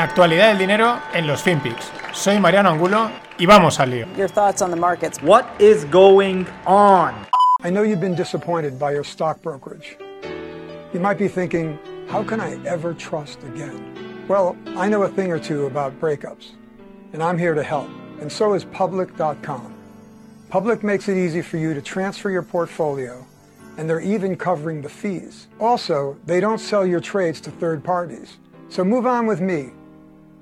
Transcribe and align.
La 0.00 0.04
actualidad 0.04 0.48
del 0.48 0.56
dinero 0.56 0.98
en 1.12 1.26
los 1.26 1.42
FinPix. 1.42 1.92
Soy 2.14 2.40
Mariano 2.40 2.70
Angulo 2.70 3.10
y 3.36 3.44
vamos 3.44 3.78
al 3.80 3.90
lío. 3.90 4.06
Your 4.16 4.30
thoughts 4.30 4.62
on 4.62 4.70
the 4.70 4.76
markets. 4.76 5.20
What 5.20 5.44
is 5.58 5.84
going 5.90 6.46
on? 6.66 7.14
I 7.62 7.68
know 7.68 7.82
you've 7.82 8.00
been 8.00 8.14
disappointed 8.14 8.78
by 8.78 8.92
your 8.92 9.04
stock 9.04 9.42
brokerage. 9.42 9.98
You 10.94 11.00
might 11.00 11.18
be 11.18 11.28
thinking, 11.28 11.78
how 12.08 12.22
can 12.22 12.40
I 12.40 12.58
ever 12.64 12.94
trust 12.94 13.42
again? 13.42 14.24
Well, 14.26 14.56
I 14.68 14.88
know 14.88 15.02
a 15.02 15.08
thing 15.10 15.30
or 15.30 15.38
two 15.38 15.66
about 15.66 16.00
breakups, 16.00 16.52
and 17.12 17.22
I'm 17.22 17.36
here 17.36 17.52
to 17.52 17.62
help. 17.62 17.90
And 18.22 18.32
so 18.32 18.54
is 18.54 18.64
Public.com. 18.64 19.74
Public 20.48 20.82
makes 20.82 21.10
it 21.10 21.18
easy 21.18 21.42
for 21.42 21.58
you 21.58 21.74
to 21.74 21.82
transfer 21.82 22.30
your 22.30 22.42
portfolio, 22.42 23.26
and 23.76 23.86
they're 23.86 24.00
even 24.00 24.34
covering 24.34 24.80
the 24.80 24.88
fees. 24.88 25.48
Also, 25.60 26.16
they 26.24 26.40
don't 26.40 26.58
sell 26.58 26.86
your 26.86 27.00
trades 27.00 27.38
to 27.42 27.50
third 27.50 27.84
parties. 27.84 28.38
So 28.70 28.82
move 28.82 29.04
on 29.04 29.26
with 29.26 29.42
me. 29.42 29.72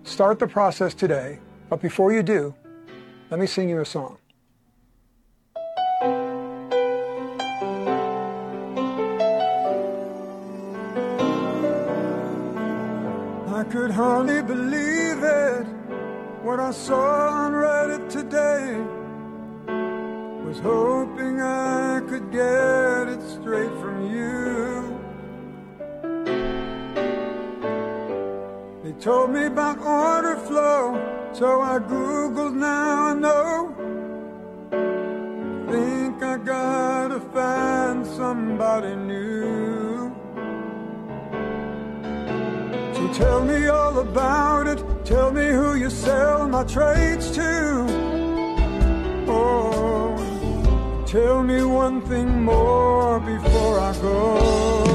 Start 0.04 0.38
the 0.38 0.46
process 0.46 0.94
today, 0.94 1.38
but 1.68 1.80
before 1.80 2.12
you 2.12 2.22
do, 2.22 2.54
let 3.30 3.38
me 3.38 3.46
sing 3.46 3.68
you 3.68 3.80
a 3.80 3.84
song. 3.84 4.18
I 13.58 13.64
could 13.70 13.90
hardly 13.90 14.42
believe 14.42 15.22
it. 15.22 15.66
What 16.42 16.60
I 16.60 16.70
saw 16.70 17.28
on 17.28 17.52
Reddit 17.52 18.08
today 18.08 18.80
was 20.44 20.58
hoping 20.60 21.42
I 21.42 22.00
could 22.08 22.32
get 22.32 22.87
told 29.00 29.30
me 29.30 29.46
about 29.46 29.78
order 29.78 30.36
flow, 30.36 31.30
so 31.32 31.60
I 31.60 31.78
googled 31.78 32.54
now 32.54 33.04
I 33.04 33.14
know. 33.14 33.74
Think 35.70 36.22
I 36.22 36.36
gotta 36.38 37.20
find 37.20 38.04
somebody 38.04 38.96
new. 38.96 40.12
So 42.94 43.12
tell 43.12 43.44
me 43.44 43.68
all 43.68 43.98
about 44.00 44.66
it. 44.66 44.82
Tell 45.04 45.30
me 45.30 45.46
who 45.48 45.76
you 45.76 45.90
sell 45.90 46.48
my 46.48 46.64
trades 46.64 47.30
to. 47.32 47.86
Oh, 49.28 50.16
tell 51.06 51.42
me 51.44 51.62
one 51.62 52.00
thing 52.02 52.42
more 52.42 53.20
before 53.20 53.78
I 53.78 53.92
go. 54.02 54.87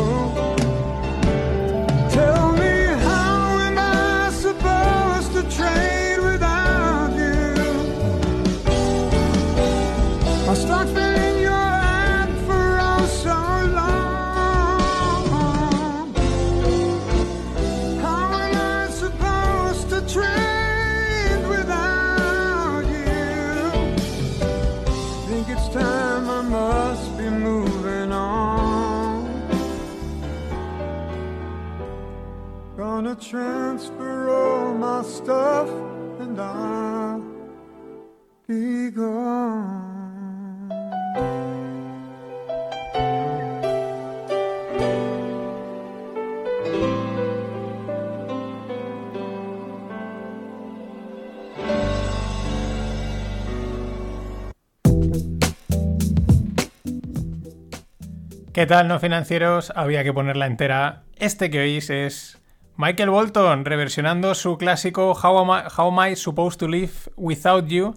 Gonna 32.83 33.15
transfer 33.15 34.27
all 34.29 34.73
my 34.73 35.03
stuff 35.03 35.69
and 36.19 36.37
I'll 36.37 37.23
be 38.45 38.91
gone. 38.91 40.67
¿Qué 58.51 58.65
tal, 58.65 58.89
no 58.89 58.99
financieros? 58.99 59.71
Había 59.73 60.03
que 60.03 60.11
ponerla 60.11 60.47
entera. 60.47 61.03
Este 61.15 61.49
que 61.49 61.61
oís 61.61 61.89
es 61.89 62.42
Michael 62.75 63.11
Bolton 63.11 63.65
reversionando 63.65 64.33
su 64.33 64.57
clásico 64.57 65.11
How 65.11 65.37
Am 65.39 65.49
I, 65.49 65.69
How 65.77 65.87
Am 65.89 66.11
I 66.11 66.15
Supposed 66.15 66.57
to 66.57 66.67
Live 66.67 66.93
Without 67.15 67.67
You, 67.67 67.93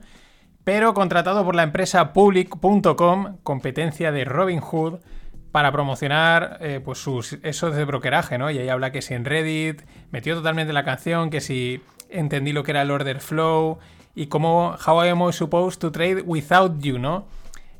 pero 0.65 0.93
contratado 0.93 1.45
por 1.47 1.55
la 1.55 1.63
empresa 1.63 2.13
Public.com, 2.13 3.39
competencia 3.43 4.13
de 4.13 4.27
Robin 4.27 4.61
Hood, 4.61 4.99
para 5.51 5.73
promocionar 5.73 6.59
eh, 6.61 6.83
pues 6.85 6.99
sus 6.99 7.39
esos 7.43 7.75
de 7.75 7.87
brokeraje, 7.87 8.37
¿no? 8.37 8.51
Y 8.51 8.59
ahí 8.59 8.69
habla 8.69 8.93
que 8.93 9.01
si 9.01 9.15
en 9.15 9.25
Reddit 9.25 9.81
metió 10.11 10.35
totalmente 10.35 10.75
la 10.75 10.85
canción, 10.85 11.31
que 11.31 11.41
si 11.41 11.81
entendí 12.11 12.53
lo 12.53 12.63
que 12.63 12.73
era 12.73 12.83
el 12.83 12.91
order 12.91 13.21
flow 13.21 13.79
y 14.15 14.27
cómo 14.27 14.77
How 14.87 15.01
am 15.01 15.27
I 15.27 15.33
supposed 15.33 15.81
to 15.81 15.91
trade 15.91 16.21
without 16.21 16.79
you, 16.81 16.99
¿no? 16.99 17.27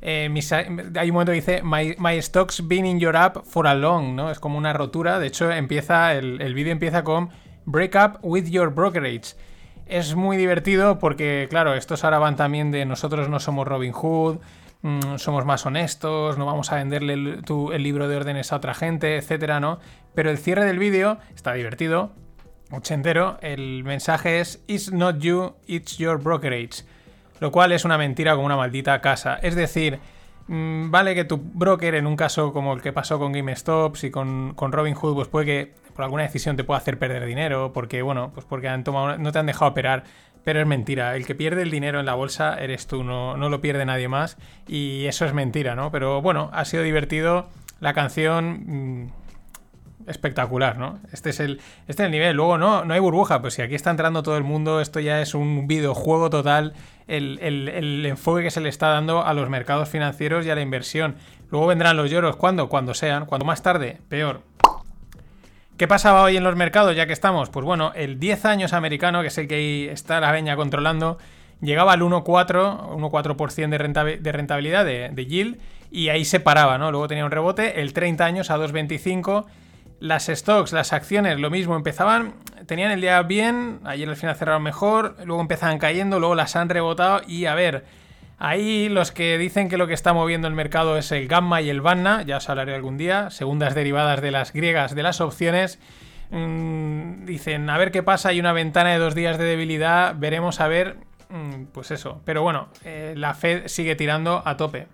Eh, 0.09 0.29
mis- 0.29 0.53
hay 0.53 0.69
un 1.09 1.11
momento 1.11 1.33
que 1.33 1.35
dice 1.35 1.61
my, 1.63 2.17
stock's 2.19 2.65
been 2.65 2.85
in 2.85 2.97
your 2.97 3.17
app 3.17 3.43
for 3.45 3.67
a 3.67 3.73
long, 3.75 4.15
¿no? 4.15 4.31
Es 4.31 4.39
como 4.39 4.57
una 4.57 4.71
rotura. 4.71 5.19
De 5.19 5.27
hecho, 5.27 5.51
empieza 5.51 6.13
el, 6.13 6.39
el 6.41 6.53
vídeo 6.53 6.71
empieza 6.71 7.03
con 7.03 7.29
break 7.65 7.95
up 7.95 8.19
with 8.21 8.45
your 8.45 8.73
brokerage. 8.73 9.35
Es 9.85 10.15
muy 10.15 10.37
divertido 10.37 10.97
porque, 10.97 11.47
claro, 11.49 11.73
estos 11.73 12.05
ahora 12.05 12.19
van 12.19 12.37
también 12.37 12.71
de 12.71 12.85
nosotros 12.85 13.27
no 13.27 13.41
somos 13.41 13.67
Robin 13.67 13.91
Hood, 13.91 14.37
mm, 14.81 15.17
somos 15.17 15.43
más 15.45 15.65
honestos, 15.65 16.37
no 16.37 16.45
vamos 16.45 16.71
a 16.71 16.75
venderle 16.75 17.11
el, 17.13 17.41
el 17.73 17.83
libro 17.83 18.07
de 18.07 18.15
órdenes 18.15 18.53
a 18.53 18.55
otra 18.55 18.73
gente, 18.73 19.17
etcétera, 19.17 19.59
¿no? 19.59 19.79
Pero 20.15 20.29
el 20.29 20.37
cierre 20.37 20.63
del 20.63 20.79
vídeo 20.79 21.17
está 21.35 21.51
divertido, 21.51 22.13
ochentero. 22.71 23.39
El 23.41 23.83
mensaje 23.83 24.39
es 24.39 24.63
It's 24.67 24.93
not 24.93 25.17
you, 25.19 25.55
it's 25.67 25.97
your 25.97 26.17
brokerage. 26.17 26.85
Lo 27.39 27.51
cual 27.51 27.71
es 27.71 27.85
una 27.85 27.97
mentira 27.97 28.33
como 28.33 28.45
una 28.45 28.55
maldita 28.55 28.99
casa. 29.01 29.35
Es 29.41 29.55
decir, 29.55 29.99
mm, 30.47 30.89
vale 30.91 31.15
que 31.15 31.25
tu 31.25 31.37
broker, 31.37 31.95
en 31.95 32.07
un 32.07 32.15
caso 32.15 32.53
como 32.53 32.73
el 32.73 32.81
que 32.81 32.93
pasó 32.93 33.19
con 33.19 33.31
GameStops 33.31 34.03
y 34.05 34.11
con, 34.11 34.53
con 34.55 34.71
Robinhood, 34.71 35.15
pues 35.15 35.27
puede 35.27 35.45
que 35.45 35.73
por 35.95 36.03
alguna 36.03 36.23
decisión 36.23 36.55
te 36.55 36.63
pueda 36.63 36.77
hacer 36.77 36.99
perder 36.99 37.25
dinero, 37.25 37.71
porque, 37.73 38.01
bueno, 38.01 38.31
pues 38.33 38.45
porque 38.45 38.67
han 38.67 38.83
tomado, 38.83 39.17
no 39.17 39.31
te 39.31 39.39
han 39.39 39.47
dejado 39.47 39.71
operar. 39.71 40.03
Pero 40.43 40.61
es 40.61 40.67
mentira. 40.67 41.15
El 41.15 41.25
que 41.25 41.35
pierde 41.35 41.61
el 41.61 41.71
dinero 41.71 41.99
en 41.99 42.05
la 42.05 42.13
bolsa 42.13 42.55
eres 42.57 42.87
tú, 42.87 43.03
no, 43.03 43.35
no 43.35 43.49
lo 43.49 43.59
pierde 43.59 43.85
nadie 43.85 44.07
más. 44.07 44.37
Y 44.65 45.05
eso 45.05 45.25
es 45.25 45.33
mentira, 45.33 45.75
¿no? 45.75 45.91
Pero 45.91 46.21
bueno, 46.21 46.49
ha 46.53 46.63
sido 46.63 46.83
divertido. 46.83 47.49
La 47.81 47.93
canción. 47.93 49.11
Espectacular, 50.07 50.77
¿no? 50.77 50.99
Este 51.11 51.29
es 51.29 51.39
el, 51.39 51.59
este 51.87 52.03
es 52.03 52.05
el 52.07 52.11
nivel. 52.11 52.35
Luego 52.35 52.57
no, 52.57 52.85
no 52.85 52.93
hay 52.93 52.99
burbuja, 52.99 53.41
pues 53.41 53.53
si 53.55 53.61
aquí 53.61 53.75
está 53.75 53.91
entrando 53.91 54.23
todo 54.23 54.37
el 54.37 54.43
mundo, 54.43 54.81
esto 54.81 54.99
ya 54.99 55.21
es 55.21 55.33
un 55.35 55.67
videojuego 55.67 56.29
total, 56.29 56.73
el, 57.07 57.39
el- 57.41 57.69
el 57.69 58.05
enfoque 58.05 58.43
que 58.43 58.51
se 58.51 58.61
le 58.61 58.69
está 58.69 58.87
dando 58.89 59.25
a 59.25 59.33
los 59.33 59.49
mercados 59.49 59.89
financieros 59.89 60.45
y 60.45 60.49
a 60.49 60.55
la 60.55 60.61
inversión. 60.61 61.15
Luego 61.51 61.67
vendrán 61.67 61.95
los 61.97 62.09
lloros, 62.09 62.35
¿cuándo? 62.35 62.67
Cuando 62.69 62.93
sean, 62.93 63.25
cuando 63.25 63.45
más 63.45 63.61
tarde, 63.63 63.99
peor. 64.09 64.41
¿Qué 65.77 65.87
pasaba 65.87 66.23
hoy 66.23 66.37
en 66.37 66.43
los 66.43 66.55
mercados 66.55 66.95
ya 66.95 67.05
que 67.05 67.13
estamos? 67.13 67.49
Pues 67.49 67.63
bueno, 67.65 67.91
el 67.95 68.19
10 68.19 68.45
años 68.45 68.73
americano, 68.73 69.21
que 69.21 69.27
el 69.41 69.47
que 69.47 69.55
ahí 69.55 69.87
está 69.91 70.19
la 70.19 70.31
veña 70.31 70.55
controlando, 70.55 71.19
llegaba 71.61 71.93
al 71.93 72.01
1,4, 72.01 72.97
1,4% 72.97 73.69
de, 73.69 73.77
rentabi- 73.79 74.17
de 74.19 74.31
rentabilidad 74.31 74.85
de, 74.85 75.09
de 75.09 75.25
yield 75.27 75.57
y 75.91 76.09
ahí 76.09 76.25
se 76.25 76.39
paraba, 76.39 76.77
¿no? 76.79 76.89
Luego 76.91 77.07
tenía 77.07 77.25
un 77.25 77.31
rebote, 77.31 77.79
el 77.81 77.93
30 77.93 78.25
años 78.25 78.49
a 78.49 78.57
2,25. 78.57 79.45
Las 79.99 80.27
stocks, 80.27 80.73
las 80.73 80.93
acciones, 80.93 81.39
lo 81.39 81.49
mismo, 81.49 81.75
empezaban, 81.75 82.35
tenían 82.67 82.91
el 82.91 83.01
día 83.01 83.21
bien, 83.23 83.79
ayer 83.83 84.07
al 84.07 84.15
final 84.15 84.35
cerraron 84.35 84.61
mejor, 84.61 85.15
luego 85.25 85.41
empezaban 85.41 85.79
cayendo, 85.79 86.19
luego 86.19 86.35
las 86.35 86.55
han 86.55 86.69
rebotado 86.69 87.21
y 87.27 87.45
a 87.45 87.55
ver, 87.55 87.83
ahí 88.37 88.89
los 88.89 89.11
que 89.11 89.39
dicen 89.39 89.69
que 89.69 89.77
lo 89.77 89.87
que 89.87 89.95
está 89.95 90.13
moviendo 90.13 90.47
el 90.47 90.53
mercado 90.53 90.97
es 90.97 91.11
el 91.11 91.27
gamma 91.27 91.61
y 91.61 91.71
el 91.71 91.81
vanna, 91.81 92.21
ya 92.21 92.37
os 92.37 92.47
hablaré 92.47 92.75
algún 92.75 92.97
día, 92.97 93.31
segundas 93.31 93.73
derivadas 93.73 94.21
de 94.21 94.29
las 94.29 94.53
griegas 94.53 94.93
de 94.93 95.01
las 95.01 95.19
opciones, 95.19 95.79
mm, 96.29 97.25
dicen 97.25 97.67
a 97.67 97.77
ver 97.79 97.91
qué 97.91 98.03
pasa, 98.03 98.29
hay 98.29 98.39
una 98.39 98.53
ventana 98.53 98.91
de 98.91 98.99
dos 98.99 99.15
días 99.15 99.39
de 99.39 99.45
debilidad, 99.45 100.13
veremos 100.15 100.61
a 100.61 100.67
ver, 100.67 100.97
mm, 101.29 101.65
pues 101.73 101.89
eso, 101.89 102.21
pero 102.23 102.43
bueno, 102.43 102.69
eh, 102.83 103.15
la 103.17 103.33
Fed 103.33 103.63
sigue 103.65 103.95
tirando 103.95 104.43
a 104.45 104.57
tope. 104.57 104.87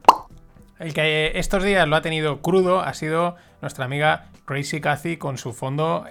El 0.79 0.93
que 0.93 1.31
estos 1.35 1.63
días 1.63 1.87
lo 1.87 1.95
ha 1.95 2.01
tenido 2.01 2.41
crudo 2.41 2.81
ha 2.81 2.93
sido 2.93 3.35
nuestra 3.61 3.85
amiga 3.85 4.25
Crazy 4.45 4.81
Cathy 4.81 5.17
con 5.17 5.37
su 5.37 5.53
fondo 5.53 6.05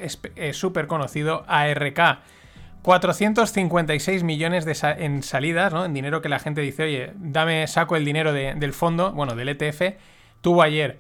súper 0.53 0.87
conocido 0.87 1.45
ARK. 1.49 2.19
456 2.83 4.25
millones 4.25 4.65
de 4.65 4.77
en 4.99 5.23
salidas, 5.23 5.73
¿no? 5.73 5.85
En 5.85 5.95
dinero 5.95 6.21
que 6.21 6.29
la 6.29 6.39
gente 6.41 6.61
dice, 6.63 6.83
oye, 6.85 7.13
dame, 7.17 7.67
saco 7.69 7.95
el 7.97 8.05
dinero 8.05 8.33
de- 8.33 8.55
del 8.55 8.73
fondo, 8.73 9.13
bueno, 9.13 9.37
del 9.37 9.51
ETF, 9.51 9.97
tuvo 10.41 10.63
ayer. 10.63 10.99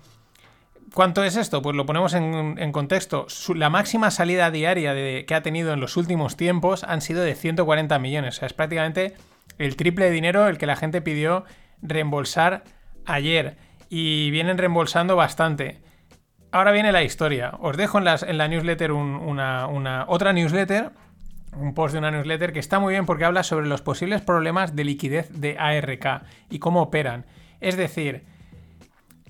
¿Cuánto 0.94 1.24
es 1.24 1.36
esto? 1.36 1.60
Pues 1.62 1.74
lo 1.74 1.84
ponemos 1.86 2.14
en, 2.14 2.70
contexto. 2.72 3.26
La 3.56 3.68
máxima 3.70 4.10
salida 4.12 4.50
diaria 4.52 4.94
de- 4.94 5.24
que 5.26 5.34
ha 5.34 5.42
tenido 5.42 5.72
en 5.72 5.80
los 5.80 5.96
últimos 5.96 6.36
tiempos 6.36 6.84
han 6.84 7.00
sido 7.00 7.22
de 7.22 7.34
140 7.34 7.98
millones. 7.98 8.36
O 8.36 8.38
sea, 8.40 8.46
es 8.46 8.52
prácticamente 8.52 9.14
el 9.58 9.74
triple 9.76 10.04
de 10.04 10.10
dinero 10.12 10.46
el 10.46 10.58
que 10.58 10.66
la 10.66 10.76
gente 10.76 11.00
pidió 11.00 11.44
reembolsar 11.80 12.62
ayer. 13.06 13.56
Y 13.88 14.30
vienen 14.30 14.58
reembolsando 14.58 15.16
bastante. 15.16 15.80
Ahora 16.50 16.72
viene 16.72 16.92
la 16.92 17.02
historia. 17.02 17.52
Os 17.60 17.76
dejo 17.76 17.98
en, 17.98 18.04
la 18.04 18.48
newsletter 18.48 18.92
un- 18.92 19.16
una, 19.16 19.66
otra 20.08 20.32
newsletter, 20.32 20.90
un 21.56 21.74
post 21.74 21.92
de 21.92 21.98
una 21.98 22.10
newsletter 22.10 22.52
que 22.52 22.58
está 22.58 22.78
muy 22.78 22.92
bien 22.94 23.06
porque 23.06 23.24
habla 23.24 23.42
sobre 23.42 23.66
los 23.66 23.82
posibles 23.82 24.22
problemas 24.22 24.74
de 24.76 24.84
liquidez 24.84 25.28
de 25.30 25.56
ARK 25.58 26.22
y 26.50 26.58
cómo 26.58 26.82
operan. 26.82 27.26
Es 27.60 27.76
decir, 27.76 28.24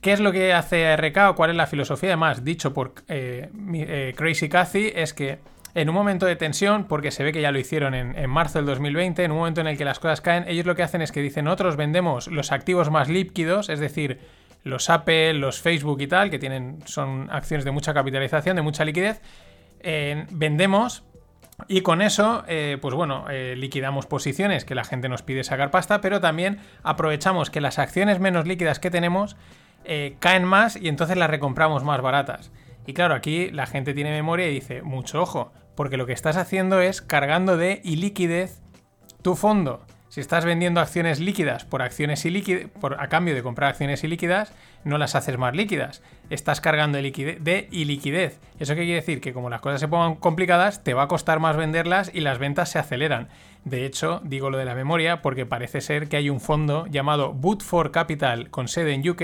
¿qué 0.00 0.12
es 0.12 0.20
lo 0.20 0.32
que 0.32 0.52
hace 0.52 0.86
ARK 0.88 1.16
o 1.30 1.34
cuál 1.34 1.50
es 1.50 1.56
la 1.56 1.66
filosofía? 1.66 2.10
Además, 2.10 2.44
dicho 2.44 2.72
por 2.72 2.94
eh, 3.08 3.50
eh, 3.74 4.14
Crazy 4.16 4.48
Cathy, 4.48 4.92
es 4.94 5.12
que 5.14 5.38
en 5.74 5.88
un 5.88 5.94
momento 5.94 6.26
de 6.26 6.36
tensión, 6.36 6.84
porque 6.84 7.10
se 7.10 7.24
ve 7.24 7.32
que 7.32 7.40
ya 7.40 7.50
lo 7.50 7.58
hicieron 7.58 7.94
en, 7.94 8.30
marzo 8.30 8.58
del 8.58 8.66
2020, 8.66 9.24
en 9.24 9.30
un 9.32 9.38
momento 9.38 9.60
en 9.60 9.66
el 9.66 9.78
que 9.78 9.84
las 9.84 9.98
cosas 9.98 10.20
caen, 10.20 10.44
ellos 10.46 10.66
lo 10.66 10.74
que 10.74 10.82
hacen 10.82 11.00
es 11.00 11.12
que 11.12 11.20
dicen, 11.20 11.46
nosotros 11.46 11.76
vendemos 11.76 12.28
los 12.28 12.52
activos 12.52 12.90
más 12.90 13.08
líquidos, 13.08 13.68
es 13.68 13.80
decir, 13.80 14.20
los 14.64 14.90
Apple, 14.90 15.34
los 15.34 15.60
Facebook 15.60 16.00
y 16.00 16.06
tal, 16.06 16.30
que 16.30 16.38
tienen, 16.38 16.80
son 16.84 17.28
acciones 17.30 17.64
de 17.64 17.70
mucha 17.70 17.94
capitalización, 17.94 18.56
de 18.56 18.62
mucha 18.62 18.84
liquidez, 18.84 19.22
eh, 19.80 20.26
vendemos 20.30 21.04
y 21.68 21.80
con 21.80 22.02
eso, 22.02 22.44
eh, 22.48 22.78
pues 22.80 22.94
bueno, 22.94 23.26
eh, 23.30 23.54
liquidamos 23.56 24.06
posiciones 24.06 24.64
que 24.64 24.74
la 24.74 24.84
gente 24.84 25.08
nos 25.08 25.22
pide 25.22 25.42
sacar 25.42 25.70
pasta, 25.70 26.00
pero 26.00 26.20
también 26.20 26.58
aprovechamos 26.82 27.50
que 27.50 27.60
las 27.60 27.78
acciones 27.78 28.20
menos 28.20 28.46
líquidas 28.46 28.78
que 28.78 28.90
tenemos 28.90 29.36
caen 30.20 30.44
más 30.44 30.76
y 30.76 30.86
entonces 30.86 31.16
las 31.16 31.28
recompramos 31.28 31.82
más 31.82 32.00
baratas. 32.00 32.52
Y 32.86 32.94
claro, 32.94 33.14
aquí 33.14 33.50
la 33.50 33.66
gente 33.66 33.94
tiene 33.94 34.12
memoria 34.12 34.48
y 34.48 34.54
dice, 34.54 34.82
mucho 34.82 35.20
ojo, 35.20 35.52
porque 35.74 35.96
lo 35.96 36.06
que 36.06 36.12
estás 36.12 36.36
haciendo 36.36 36.80
es 36.80 37.02
cargando 37.02 37.56
de 37.56 37.80
iliquidez 37.84 38.60
tu 39.22 39.36
fondo. 39.36 39.84
Si 40.08 40.20
estás 40.20 40.44
vendiendo 40.44 40.80
acciones 40.80 41.20
líquidas 41.20 41.64
por 41.64 41.80
acciones 41.80 42.22
ilíquidas, 42.26 42.66
por, 42.80 43.00
a 43.00 43.08
cambio 43.08 43.34
de 43.34 43.42
comprar 43.42 43.70
acciones 43.70 44.04
ilíquidas, 44.04 44.52
no 44.84 44.98
las 44.98 45.14
haces 45.14 45.38
más 45.38 45.56
líquidas. 45.56 46.02
Estás 46.28 46.60
cargando 46.60 46.98
de, 46.98 47.02
liquide- 47.10 47.38
de 47.38 47.66
iliquidez. 47.70 48.38
¿Eso 48.58 48.74
qué 48.74 48.80
quiere 48.82 48.96
decir? 49.00 49.22
Que 49.22 49.32
como 49.32 49.48
las 49.48 49.62
cosas 49.62 49.80
se 49.80 49.88
pongan 49.88 50.16
complicadas, 50.16 50.84
te 50.84 50.92
va 50.92 51.04
a 51.04 51.08
costar 51.08 51.40
más 51.40 51.56
venderlas 51.56 52.10
y 52.12 52.20
las 52.20 52.38
ventas 52.38 52.68
se 52.68 52.78
aceleran. 52.78 53.28
De 53.64 53.86
hecho, 53.86 54.20
digo 54.24 54.50
lo 54.50 54.58
de 54.58 54.66
la 54.66 54.74
memoria 54.74 55.22
porque 55.22 55.46
parece 55.46 55.80
ser 55.80 56.08
que 56.10 56.18
hay 56.18 56.28
un 56.28 56.40
fondo 56.40 56.86
llamado 56.88 57.32
Boot 57.32 57.62
for 57.62 57.90
Capital 57.90 58.50
con 58.50 58.68
sede 58.68 58.92
en 58.92 59.08
UK 59.08 59.22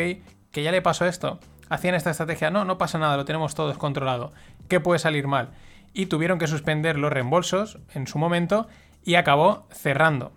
que 0.53 0.63
ya 0.63 0.73
le 0.73 0.81
pasó 0.81 1.05
esto. 1.05 1.39
Hacían 1.69 1.97
esta 1.97 2.13
estrategia, 2.13 2.49
no, 2.51 2.65
no 2.65 2.79
pasa 2.79 2.99
nada, 2.99 3.19
lo 3.19 3.27
tenemos 3.27 3.55
todo 3.55 3.69
descontrolado. 3.69 4.33
¿Qué 4.69 4.81
puede 4.81 4.99
salir 4.99 5.27
mal? 5.27 5.51
Y 5.93 6.07
tuvieron 6.07 6.39
que 6.39 6.47
suspender 6.47 6.99
los 6.99 7.13
reembolsos 7.13 7.79
en 7.95 8.07
su 8.07 8.19
momento 8.19 8.69
y 9.05 9.15
acabó 9.17 9.67
cerrando. 9.73 10.33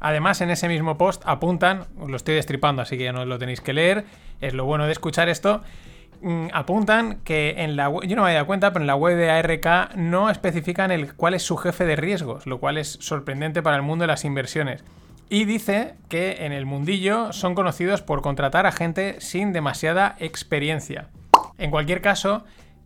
Además, 0.00 0.40
en 0.42 0.50
ese 0.50 0.68
mismo 0.68 0.98
post 0.98 1.22
apuntan, 1.24 1.86
lo 2.06 2.16
estoy 2.16 2.34
destripando, 2.34 2.82
así 2.82 2.98
que 2.98 3.04
ya 3.04 3.12
no 3.12 3.24
lo 3.24 3.38
tenéis 3.38 3.60
que 3.60 3.72
leer, 3.72 4.04
es 4.40 4.52
lo 4.52 4.64
bueno 4.66 4.84
de 4.86 4.92
escuchar 4.92 5.28
esto. 5.28 5.62
mm, 6.20 6.48
Apuntan 6.52 7.20
que 7.24 7.54
en 7.58 7.76
la 7.76 7.88
web, 7.88 8.06
yo 8.06 8.16
no 8.16 8.22
me 8.22 8.28
había 8.28 8.38
dado 8.38 8.46
cuenta, 8.46 8.72
pero 8.72 8.82
en 8.82 8.86
la 8.86 8.96
web 8.96 9.16
de 9.16 9.30
ARK 9.30 9.94
no 9.96 10.28
especifican 10.28 10.90
el 10.90 11.14
cuál 11.14 11.32
es 11.34 11.42
su 11.42 11.56
jefe 11.56 11.86
de 11.86 11.96
riesgos, 11.96 12.46
lo 12.46 12.58
cual 12.60 12.76
es 12.76 12.98
sorprendente 13.00 13.62
para 13.62 13.76
el 13.76 13.82
mundo 13.82 14.02
de 14.02 14.08
las 14.08 14.26
inversiones. 14.26 14.84
Y 15.30 15.46
dice 15.46 15.94
que 16.10 16.44
en 16.44 16.52
el 16.52 16.66
mundillo 16.66 17.32
son 17.32 17.54
conocidos 17.54 18.02
por 18.02 18.20
contratar 18.20 18.66
a 18.66 18.72
gente 18.72 19.16
sin 19.20 19.54
demasiada 19.54 20.16
experiencia. 20.18 21.08
En 21.56 21.70
cualquier 21.70 22.02
caso, 22.02 22.44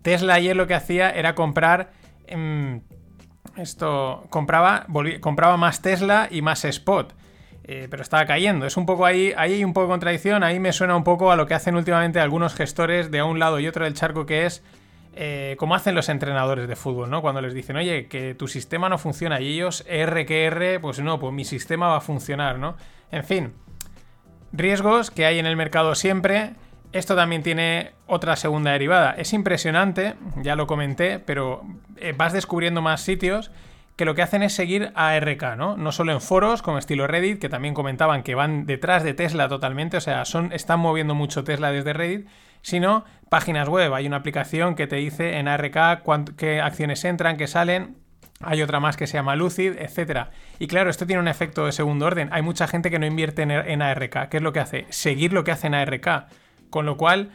Tesla 0.09 0.33
ayer 0.33 0.57
lo 0.57 0.67
que 0.67 0.73
hacía 0.73 1.11
era 1.11 1.35
comprar 1.35 1.91
em, 2.27 2.81
esto 3.59 4.25
compraba, 4.31 4.87
compraba 5.21 5.59
más 5.59 5.83
Tesla 5.83 6.29
y 6.31 6.41
más 6.41 6.65
Spot. 6.65 7.13
Eh, 7.65 7.89
pero 7.91 8.03
estaba 8.03 8.25
cayendo. 8.25 8.65
Es 8.65 8.79
un 8.79 8.87
poco 8.87 9.05
ahí, 9.05 9.35
ahí 9.37 9.53
hay 9.53 9.65
un 9.65 9.75
poco 9.75 9.89
de 9.89 9.91
contradicción. 9.91 10.43
Ahí 10.43 10.59
me 10.61 10.73
suena 10.73 10.97
un 10.97 11.05
poco 11.05 11.31
a 11.31 11.37
lo 11.37 11.47
que 11.47 11.53
hacen 11.53 11.77
últimamente 11.77 12.21
algunos 12.21 12.55
gestores 12.55 13.11
de 13.11 13.23
un 13.23 13.39
lado 13.39 13.61
y 13.61 13.69
otro 13.69 13.85
del 13.85 13.93
charco, 13.93 14.25
que 14.25 14.47
es 14.47 14.63
eh, 15.15 15.57
como 15.59 15.75
hacen 15.75 15.95
los 15.95 16.09
entrenadores 16.09 16.67
de 16.69 16.75
fútbol, 16.75 17.11
¿no? 17.11 17.21
Cuando 17.21 17.43
les 17.43 17.53
dicen, 17.53 17.77
oye, 17.77 18.07
que 18.07 18.35
tu 18.35 18.49
sistema 18.49 18.89
no 18.89 18.97
funciona 18.97 19.43
y 19.43 19.49
ellos, 19.49 19.85
R 19.87 20.25
que 20.25 20.47
R, 20.47 20.81
pues 20.81 21.01
no, 21.01 21.21
pues 21.21 21.35
mi 21.35 21.45
sistema 21.45 21.89
va 21.89 21.99
a 21.99 22.01
funcionar, 22.01 22.59
¿no? 22.59 22.79
En 23.13 23.25
fin, 23.25 23.53
riesgos 24.53 25.11
que 25.11 25.27
hay 25.27 25.39
en 25.39 25.45
el 25.45 25.57
mercado 25.57 25.95
siempre. 25.95 26.53
Esto 26.93 27.15
también 27.15 27.43
tiene 27.43 27.93
otra 28.07 28.35
segunda 28.37 28.73
derivada. 28.73 29.13
Es 29.13 29.33
impresionante, 29.33 30.15
ya 30.43 30.57
lo 30.57 30.67
comenté, 30.67 31.19
pero 31.19 31.63
eh, 31.97 32.15
vas 32.17 32.33
descubriendo 32.33 32.81
más 32.81 33.03
sitios 33.03 33.51
que 33.97 34.05
lo 34.05 34.15
que 34.15 34.23
hacen 34.23 34.43
es 34.45 34.55
seguir 34.55 34.93
a 34.95 35.19
RK, 35.19 35.57
¿no? 35.57 35.77
No 35.77 35.91
solo 35.93 36.13
en 36.13 36.21
foros 36.21 36.63
como 36.63 36.79
estilo 36.79 37.07
Reddit, 37.09 37.41
que 37.41 37.49
también 37.49 37.75
comentaban 37.75 38.23
que 38.23 38.35
van 38.37 38.65
detrás 38.65 39.03
de 39.03 39.13
Tesla 39.13 39.49
totalmente, 39.49 39.97
o 39.97 40.01
sea, 40.01 40.25
son, 40.25 40.53
están 40.53 40.79
moviendo 40.79 41.15
mucho 41.17 41.43
Tesla 41.43 41.73
desde 41.73 41.93
Reddit, 41.93 42.29
sino 42.63 43.05
páginas 43.29 43.69
web. 43.69 43.93
Hay 43.93 44.07
una 44.07 44.19
aplicación 44.19 44.77
que 44.77 44.87
te 44.87 44.97
dice 44.97 45.39
en 45.39 45.49
ARK 45.49 46.05
cuánt- 46.05 46.37
qué 46.37 46.61
acciones 46.61 47.05
entran, 47.05 47.37
qué 47.37 47.49
salen, 47.49 47.97
hay 48.41 48.63
otra 48.63 48.79
más 48.79 48.97
que 48.97 49.09
se 49.09 49.15
llama 49.15 49.35
Lucid, 49.35 49.73
etcétera. 49.81 50.31
Y 50.61 50.69
claro, 50.69 50.91
esto 50.91 51.05
tiene 51.07 51.21
un 51.21 51.27
efecto 51.29 51.67
de 51.67 51.73
segundo 51.73 52.07
orden. 52.07 52.29
Hay 52.33 52.41
mucha 52.43 52.69
gente 52.69 52.91
que 52.91 53.01
no 53.01 53.07
invierte 53.07 53.43
en, 53.43 53.51
en 53.51 53.83
ARK. 53.83 54.29
¿Qué 54.29 54.37
es 54.37 54.43
lo 54.45 54.53
que 54.53 54.61
hace? 54.61 54.87
Seguir 54.91 55.33
lo 55.33 55.43
que 55.43 55.51
hace 55.51 55.67
en 55.67 55.75
ARK. 55.75 56.27
Con 56.71 56.87
lo 56.87 56.97
cual, 56.97 57.31